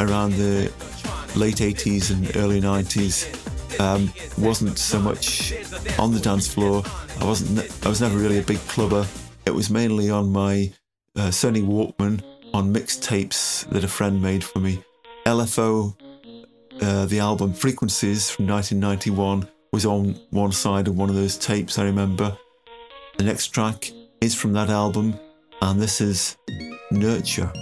around 0.00 0.32
the 0.32 0.72
late 1.36 1.56
80s 1.56 2.10
and 2.10 2.36
early 2.36 2.60
90s 2.60 3.26
um, 3.80 4.12
wasn't 4.38 4.78
so 4.78 4.98
much 4.98 5.52
on 5.98 6.12
the 6.12 6.20
dance 6.20 6.52
floor. 6.52 6.82
I 7.20 7.24
wasn't. 7.24 7.86
I 7.86 7.88
was 7.88 8.00
never 8.00 8.18
really 8.18 8.38
a 8.38 8.42
big 8.42 8.58
clubber. 8.68 9.06
It 9.46 9.54
was 9.54 9.70
mainly 9.70 10.10
on 10.10 10.32
my 10.32 10.72
uh, 11.16 11.28
Sony 11.28 11.64
Walkman 11.64 12.22
on 12.54 12.72
mixtapes 12.72 13.68
that 13.70 13.84
a 13.84 13.88
friend 13.88 14.20
made 14.20 14.44
for 14.44 14.58
me. 14.58 14.82
LFO, 15.26 15.96
uh, 16.80 17.06
the 17.06 17.20
album 17.20 17.54
Frequencies 17.54 18.30
from 18.30 18.46
1991, 18.46 19.48
was 19.72 19.86
on 19.86 20.20
one 20.30 20.52
side 20.52 20.88
of 20.88 20.96
one 20.96 21.08
of 21.08 21.14
those 21.14 21.38
tapes. 21.38 21.78
I 21.78 21.84
remember. 21.84 22.36
The 23.18 23.24
next 23.24 23.48
track 23.48 23.90
is 24.20 24.34
from 24.34 24.52
that 24.54 24.70
album, 24.70 25.18
and 25.60 25.80
this 25.80 26.00
is 26.00 26.36
Nurture. 26.90 27.52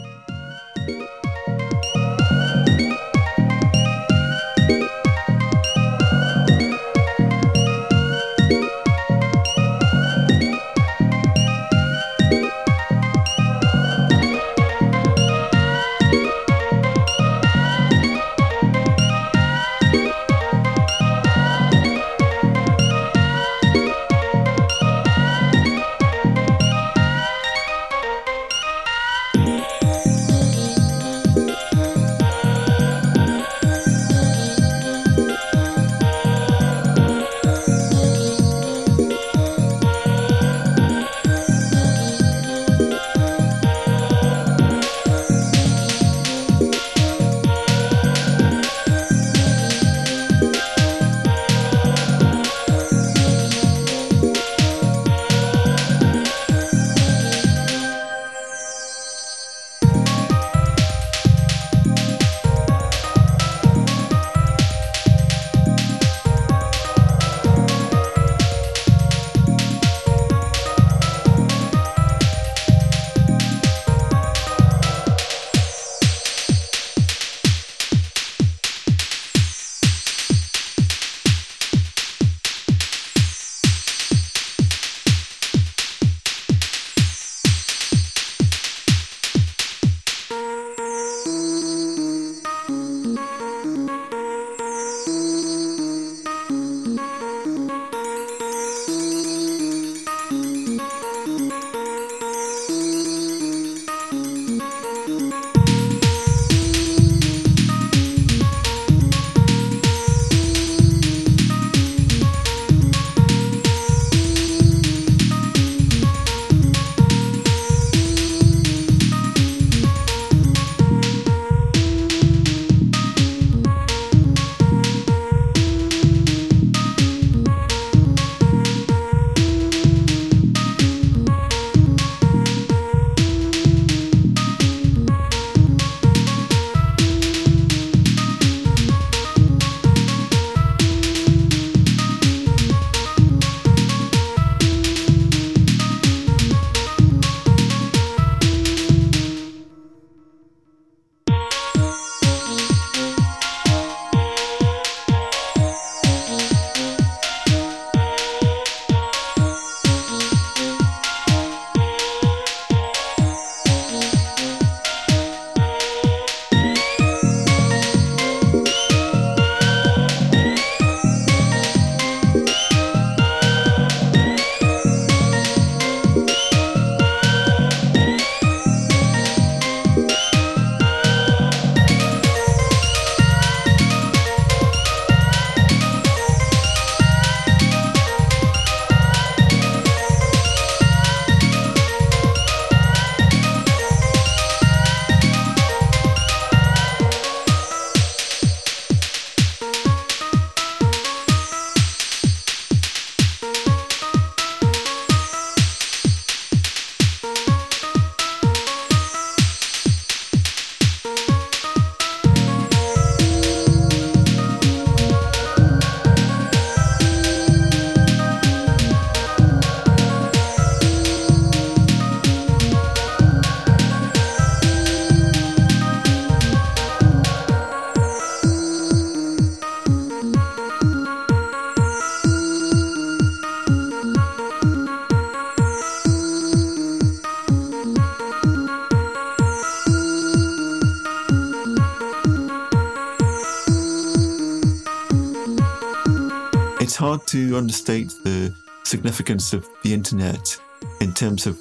To 247.31 247.57
understate 247.57 248.09
the 248.25 248.55
significance 248.85 249.53
of 249.53 249.69
the 249.85 249.95
internet 249.95 250.61
in 251.01 251.13
terms 251.13 251.47
of 251.47 251.59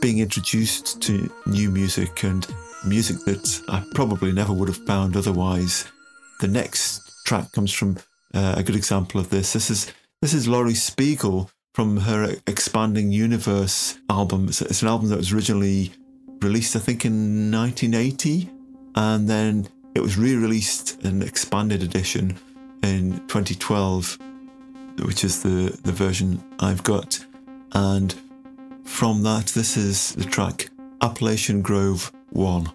being 0.00 0.18
introduced 0.18 1.00
to 1.00 1.30
new 1.46 1.70
music 1.70 2.22
and 2.24 2.46
music 2.86 3.16
that 3.24 3.62
I 3.68 3.82
probably 3.94 4.32
never 4.32 4.52
would 4.52 4.68
have 4.68 4.86
found 4.86 5.16
otherwise. 5.16 5.86
The 6.40 6.48
next 6.48 7.24
track 7.24 7.50
comes 7.52 7.72
from 7.72 7.96
uh, 8.34 8.54
a 8.58 8.62
good 8.62 8.76
example 8.76 9.18
of 9.18 9.30
this. 9.30 9.54
This 9.54 9.70
is 9.70 9.92
this 10.20 10.34
is 10.34 10.48
Laurie 10.48 10.74
Spiegel 10.74 11.50
from 11.74 11.96
her 11.98 12.36
Expanding 12.46 13.10
Universe 13.10 13.98
album. 14.10 14.48
It's, 14.48 14.60
it's 14.60 14.82
an 14.82 14.88
album 14.88 15.08
that 15.08 15.18
was 15.18 15.32
originally 15.32 15.92
released, 16.42 16.76
I 16.76 16.78
think, 16.78 17.04
in 17.04 17.50
1980, 17.50 18.50
and 18.96 19.28
then 19.28 19.68
it 19.94 20.00
was 20.00 20.18
re-released 20.18 21.02
an 21.04 21.22
expanded 21.22 21.82
edition 21.82 22.36
in 22.82 23.26
2012, 23.28 24.18
which 25.00 25.24
is 25.24 25.42
the 25.42 25.78
the 25.82 25.92
version 25.92 26.42
I've 26.60 26.82
got. 26.82 27.24
And 27.72 28.14
from 28.84 29.22
that, 29.22 29.46
this 29.48 29.76
is 29.76 30.14
the 30.14 30.24
track 30.24 30.70
Appalachian 31.00 31.62
Grove 31.62 32.12
1. 32.30 32.70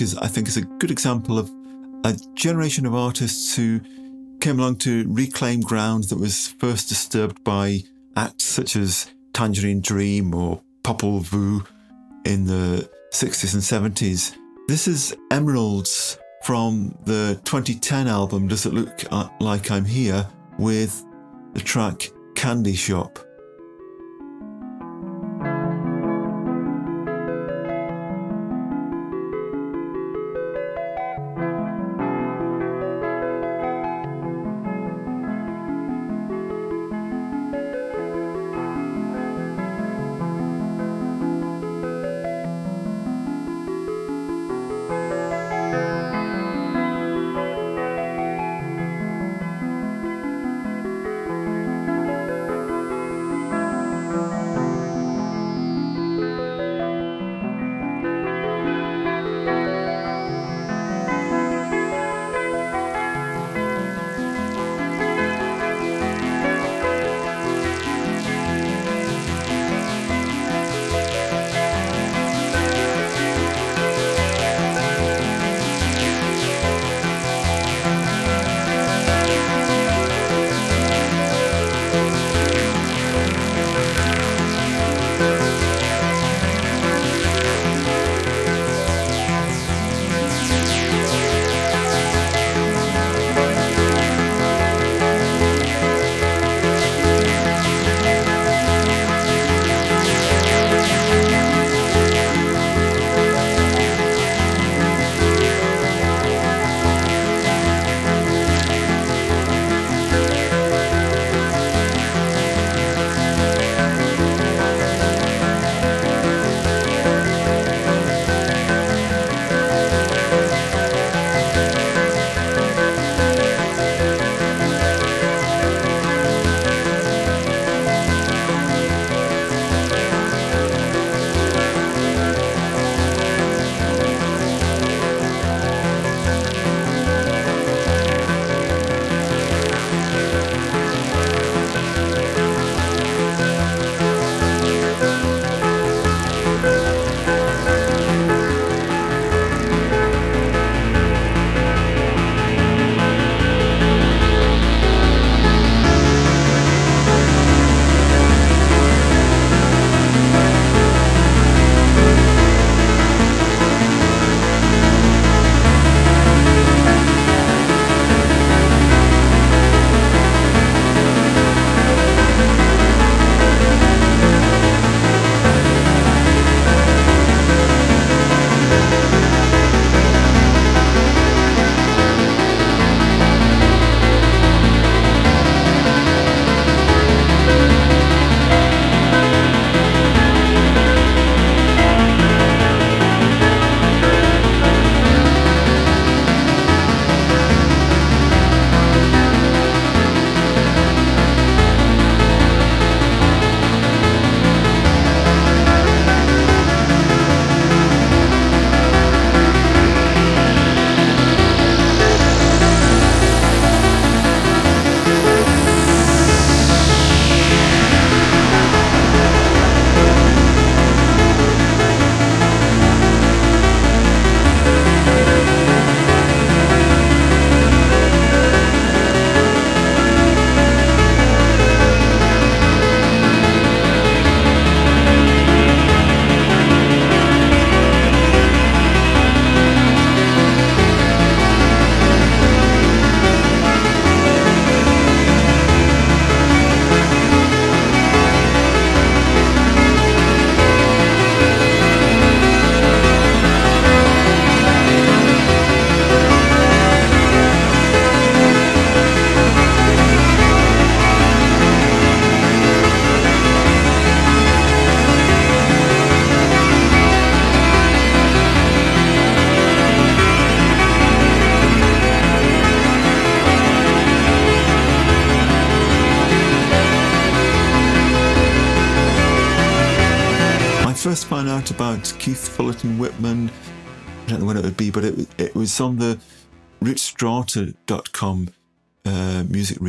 Is, 0.00 0.16
I 0.18 0.28
think, 0.28 0.48
is 0.48 0.56
a 0.56 0.62
good 0.62 0.90
example 0.90 1.38
of 1.38 1.50
a 2.04 2.16
generation 2.34 2.86
of 2.86 2.94
artists 2.94 3.56
who 3.56 3.80
came 4.40 4.60
along 4.60 4.76
to 4.76 5.04
reclaim 5.08 5.60
ground 5.60 6.04
that 6.04 6.18
was 6.18 6.48
first 6.58 6.88
disturbed 6.88 7.42
by 7.44 7.80
acts 8.16 8.44
such 8.44 8.76
as 8.76 9.10
Tangerine 9.32 9.80
Dream 9.80 10.34
or 10.34 10.60
Popol 10.82 11.20
Vuh 11.20 11.66
in 12.24 12.46
the 12.46 12.88
60s 13.12 13.54
and 13.54 13.94
70s. 13.94 14.36
This 14.68 14.86
is 14.86 15.16
Emeralds 15.30 16.18
from 16.42 16.94
the 17.04 17.40
2010 17.44 18.06
album 18.06 18.48
Does 18.48 18.66
It 18.66 18.74
Look 18.74 19.04
uh, 19.10 19.28
Like 19.40 19.70
I'm 19.70 19.84
Here 19.84 20.26
with 20.58 21.04
the 21.54 21.60
track 21.60 22.10
Candy 22.34 22.74
Shop. 22.74 23.18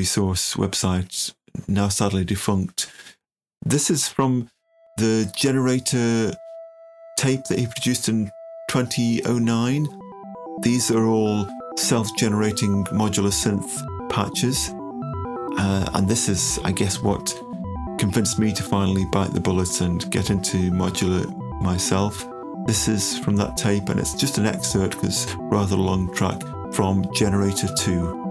Resource 0.06 0.53
website, 0.53 1.34
now 1.68 1.90
sadly 1.90 2.23
defunct. 2.23 2.91
This 3.65 3.90
is 3.90 4.07
from 4.07 4.52
the 4.98 5.27
generator 5.36 6.32
tape 7.18 7.44
that 7.45 7.57
he 7.57 7.65
produced 7.65 8.07
in 8.07 8.30
2009. 8.69 9.88
These 10.61 10.91
are 10.91 11.07
all 11.07 11.48
self 11.76 12.07
generating 12.18 12.84
modular 13.02 13.34
synth 13.34 13.73
patches. 14.11 14.69
Uh, 15.57 15.90
and 15.95 16.07
this 16.07 16.30
is, 16.30 16.60
I 16.64 16.72
guess, 16.72 17.02
what 17.02 17.26
convinced 17.98 18.38
me 18.38 18.53
to 18.53 18.61
finally 18.61 19.06
bite 19.06 19.34
the 19.34 19.41
bullet 19.41 19.82
and 19.82 20.07
get 20.11 20.30
into 20.30 20.69
modular 20.69 21.26
myself. 21.64 22.23
This 22.68 22.88
is 22.88 23.18
from 23.18 23.36
that 23.38 23.57
tape, 23.57 23.90
and 23.90 23.99
it's 23.99 24.14
just 24.14 24.38
an 24.38 24.45
excerpt 24.45 25.02
because 25.02 25.36
rather 25.52 25.76
long 25.76 26.14
track 26.14 26.40
from 26.73 27.03
Generator 27.15 27.69
2. 27.80 28.26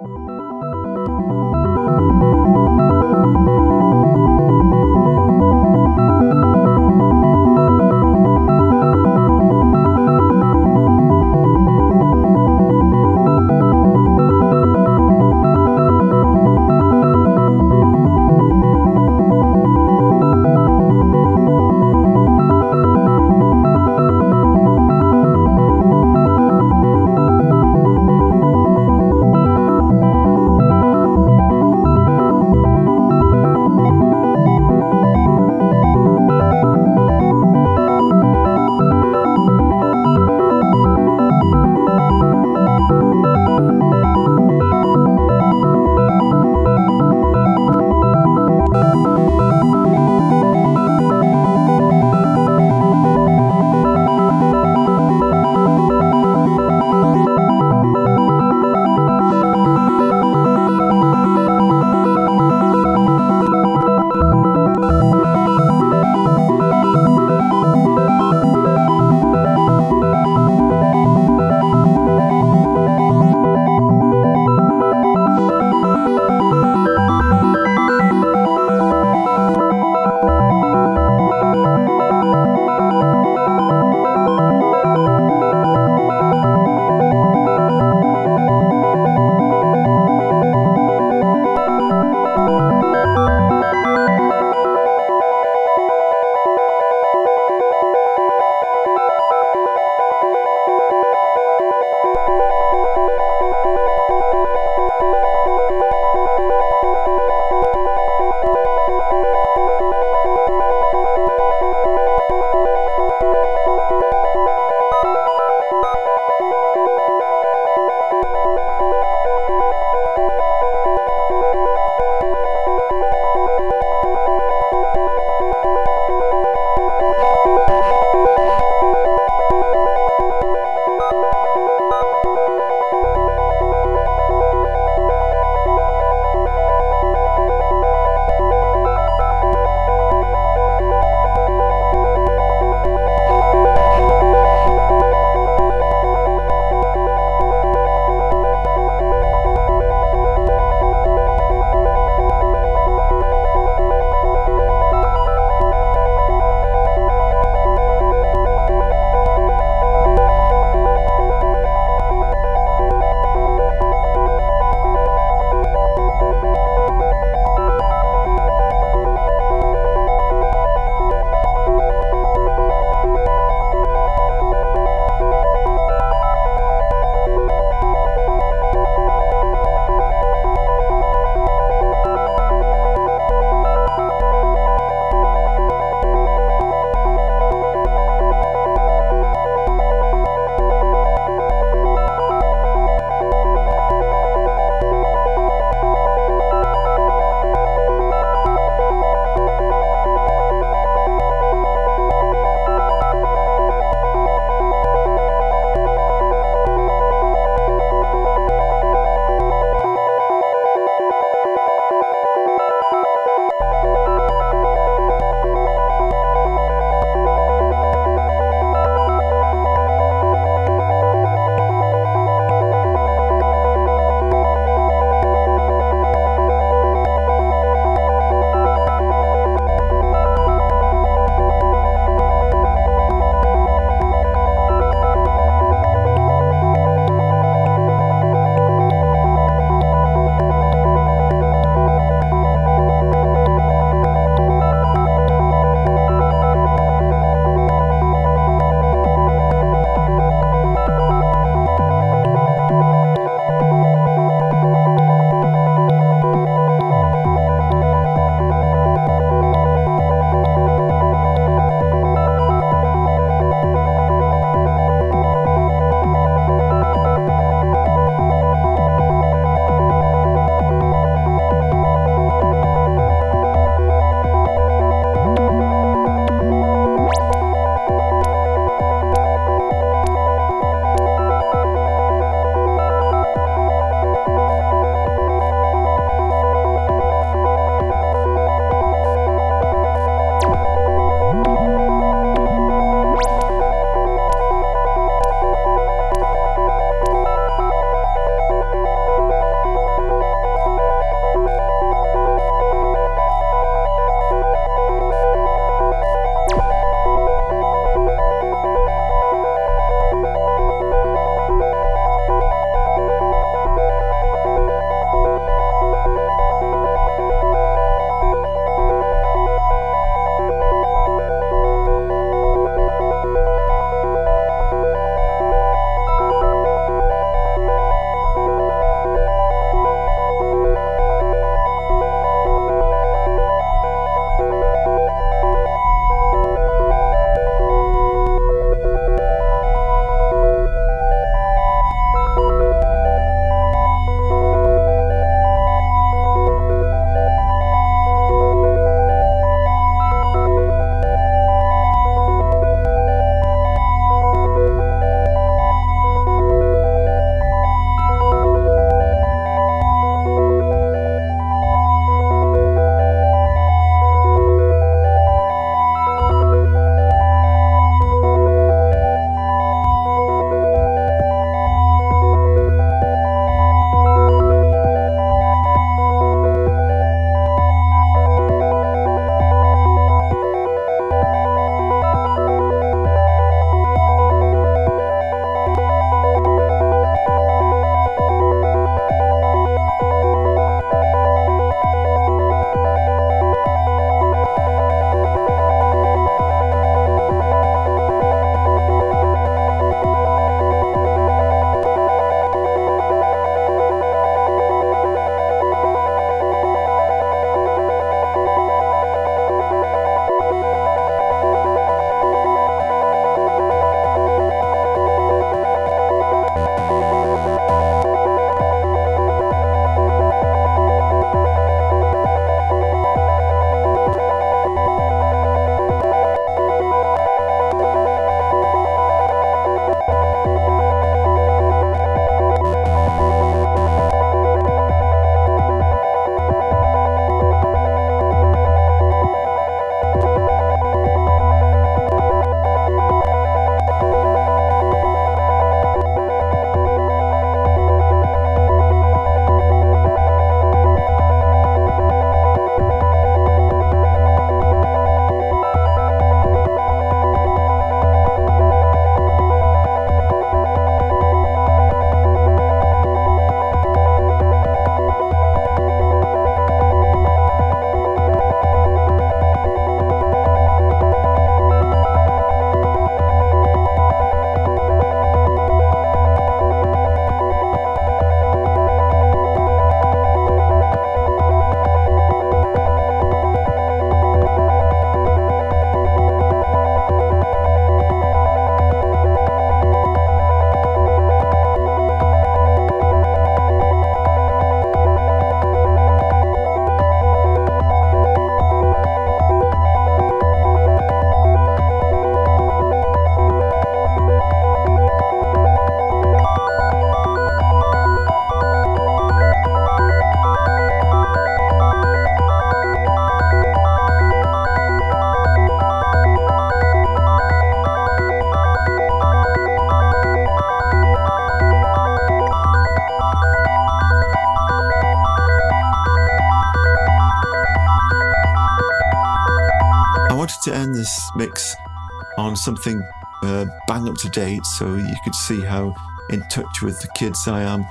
Something 532.64 533.02
uh, 533.42 533.66
bang 533.86 534.08
up 534.08 534.16
to 534.16 534.28
date 534.30 534.64
so 534.64 534.94
you 534.94 535.16
could 535.22 535.34
see 535.34 535.60
how 535.60 535.94
in 536.30 536.42
touch 536.48 536.82
with 536.82 536.98
the 537.00 537.08
kids 537.14 537.46
I 537.46 537.62
am. 537.62 537.84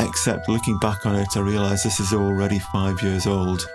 Except 0.00 0.48
looking 0.48 0.78
back 0.78 1.06
on 1.06 1.16
it, 1.16 1.28
I 1.36 1.40
realise 1.40 1.82
this 1.82 2.00
is 2.00 2.12
already 2.12 2.58
five 2.58 3.02
years 3.02 3.26
old. 3.26 3.66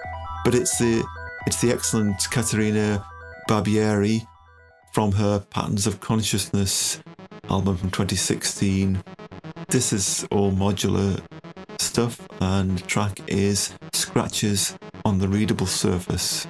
But 0.46 0.54
it's 0.54 0.78
the 0.78 1.04
it's 1.48 1.60
the 1.60 1.72
excellent 1.72 2.30
Caterina 2.30 3.04
Barbieri 3.50 4.28
from 4.94 5.14
her 5.14 5.40
Patterns 5.40 5.88
of 5.88 6.00
Consciousness 6.00 7.02
album 7.50 7.78
from 7.78 7.90
2016. 7.90 9.04
This 9.70 9.92
is 9.92 10.28
all 10.30 10.52
modular 10.52 11.20
stuff, 11.80 12.22
and 12.40 12.78
the 12.78 12.86
track 12.86 13.20
is 13.28 13.74
Scratches 13.94 14.78
on 15.04 15.18
the 15.18 15.28
Readable 15.28 15.66
Surface. 15.66 16.46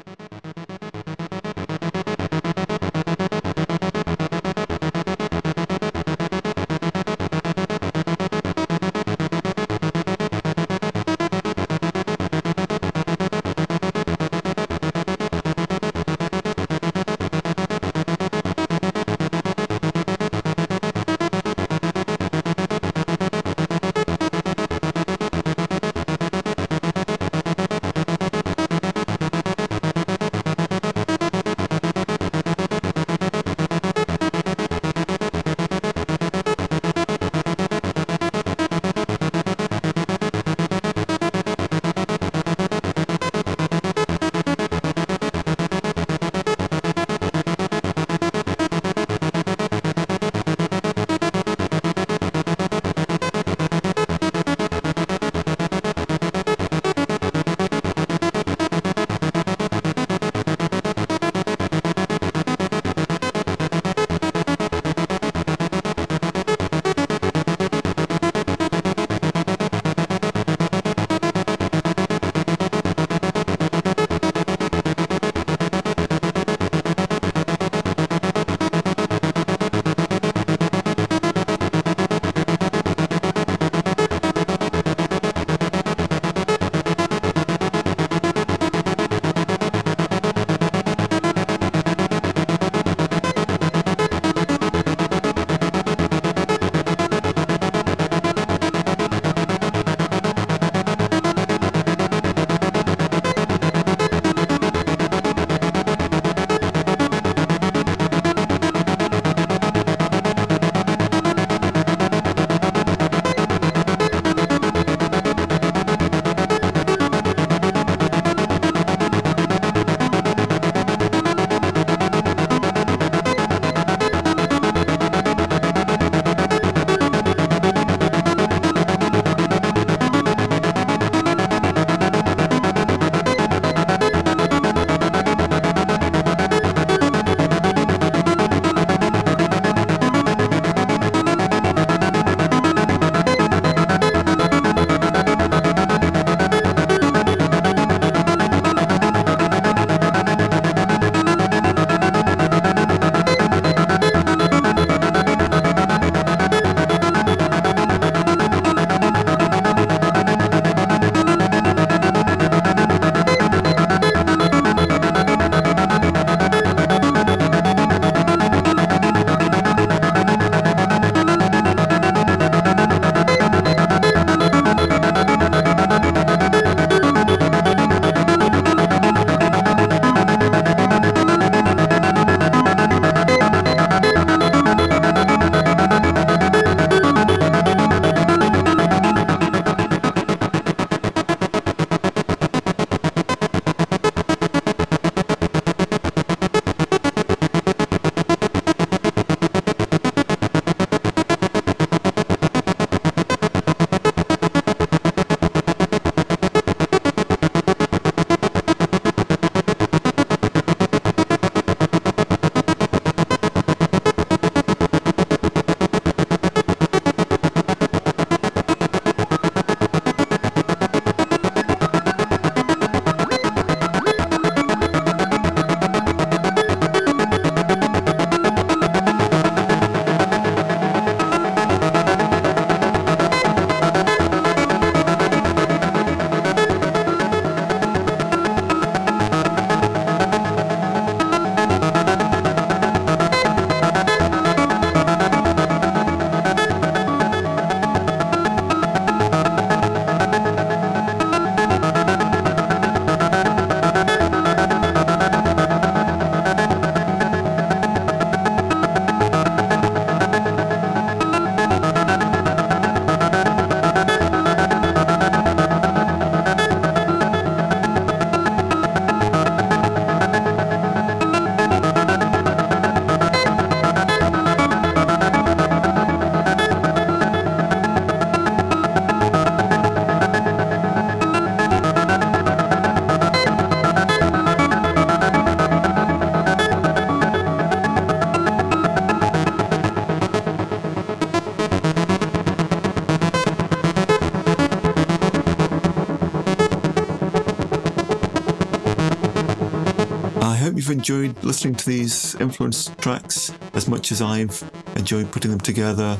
Enjoyed 300.91 301.43
listening 301.43 301.75
to 301.75 301.85
these 301.85 302.35
influence 302.35 302.91
tracks 302.99 303.53
as 303.73 303.87
much 303.87 304.11
as 304.11 304.21
I've 304.21 304.63
enjoyed 304.95 305.31
putting 305.31 305.51
them 305.51 305.59
together. 305.59 306.19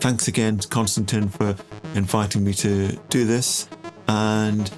Thanks 0.00 0.28
again 0.28 0.58
to 0.58 0.68
Konstantin 0.68 1.28
for 1.28 1.56
inviting 1.94 2.44
me 2.44 2.54
to 2.54 2.96
do 3.08 3.24
this, 3.24 3.68
and 4.08 4.68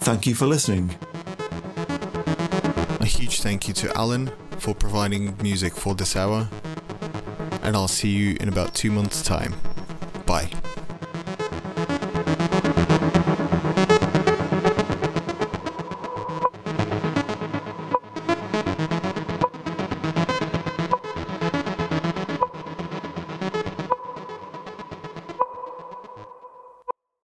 thank 0.00 0.26
you 0.26 0.34
for 0.34 0.46
listening. 0.46 0.96
A 3.00 3.06
huge 3.06 3.40
thank 3.40 3.68
you 3.68 3.74
to 3.74 3.96
Alan 3.96 4.30
for 4.58 4.74
providing 4.74 5.36
music 5.42 5.74
for 5.74 5.94
this 5.94 6.16
hour, 6.16 6.48
and 7.62 7.76
I'll 7.76 7.88
see 7.88 8.10
you 8.10 8.36
in 8.40 8.48
about 8.48 8.74
two 8.74 8.90
months' 8.90 9.22
time. 9.22 9.54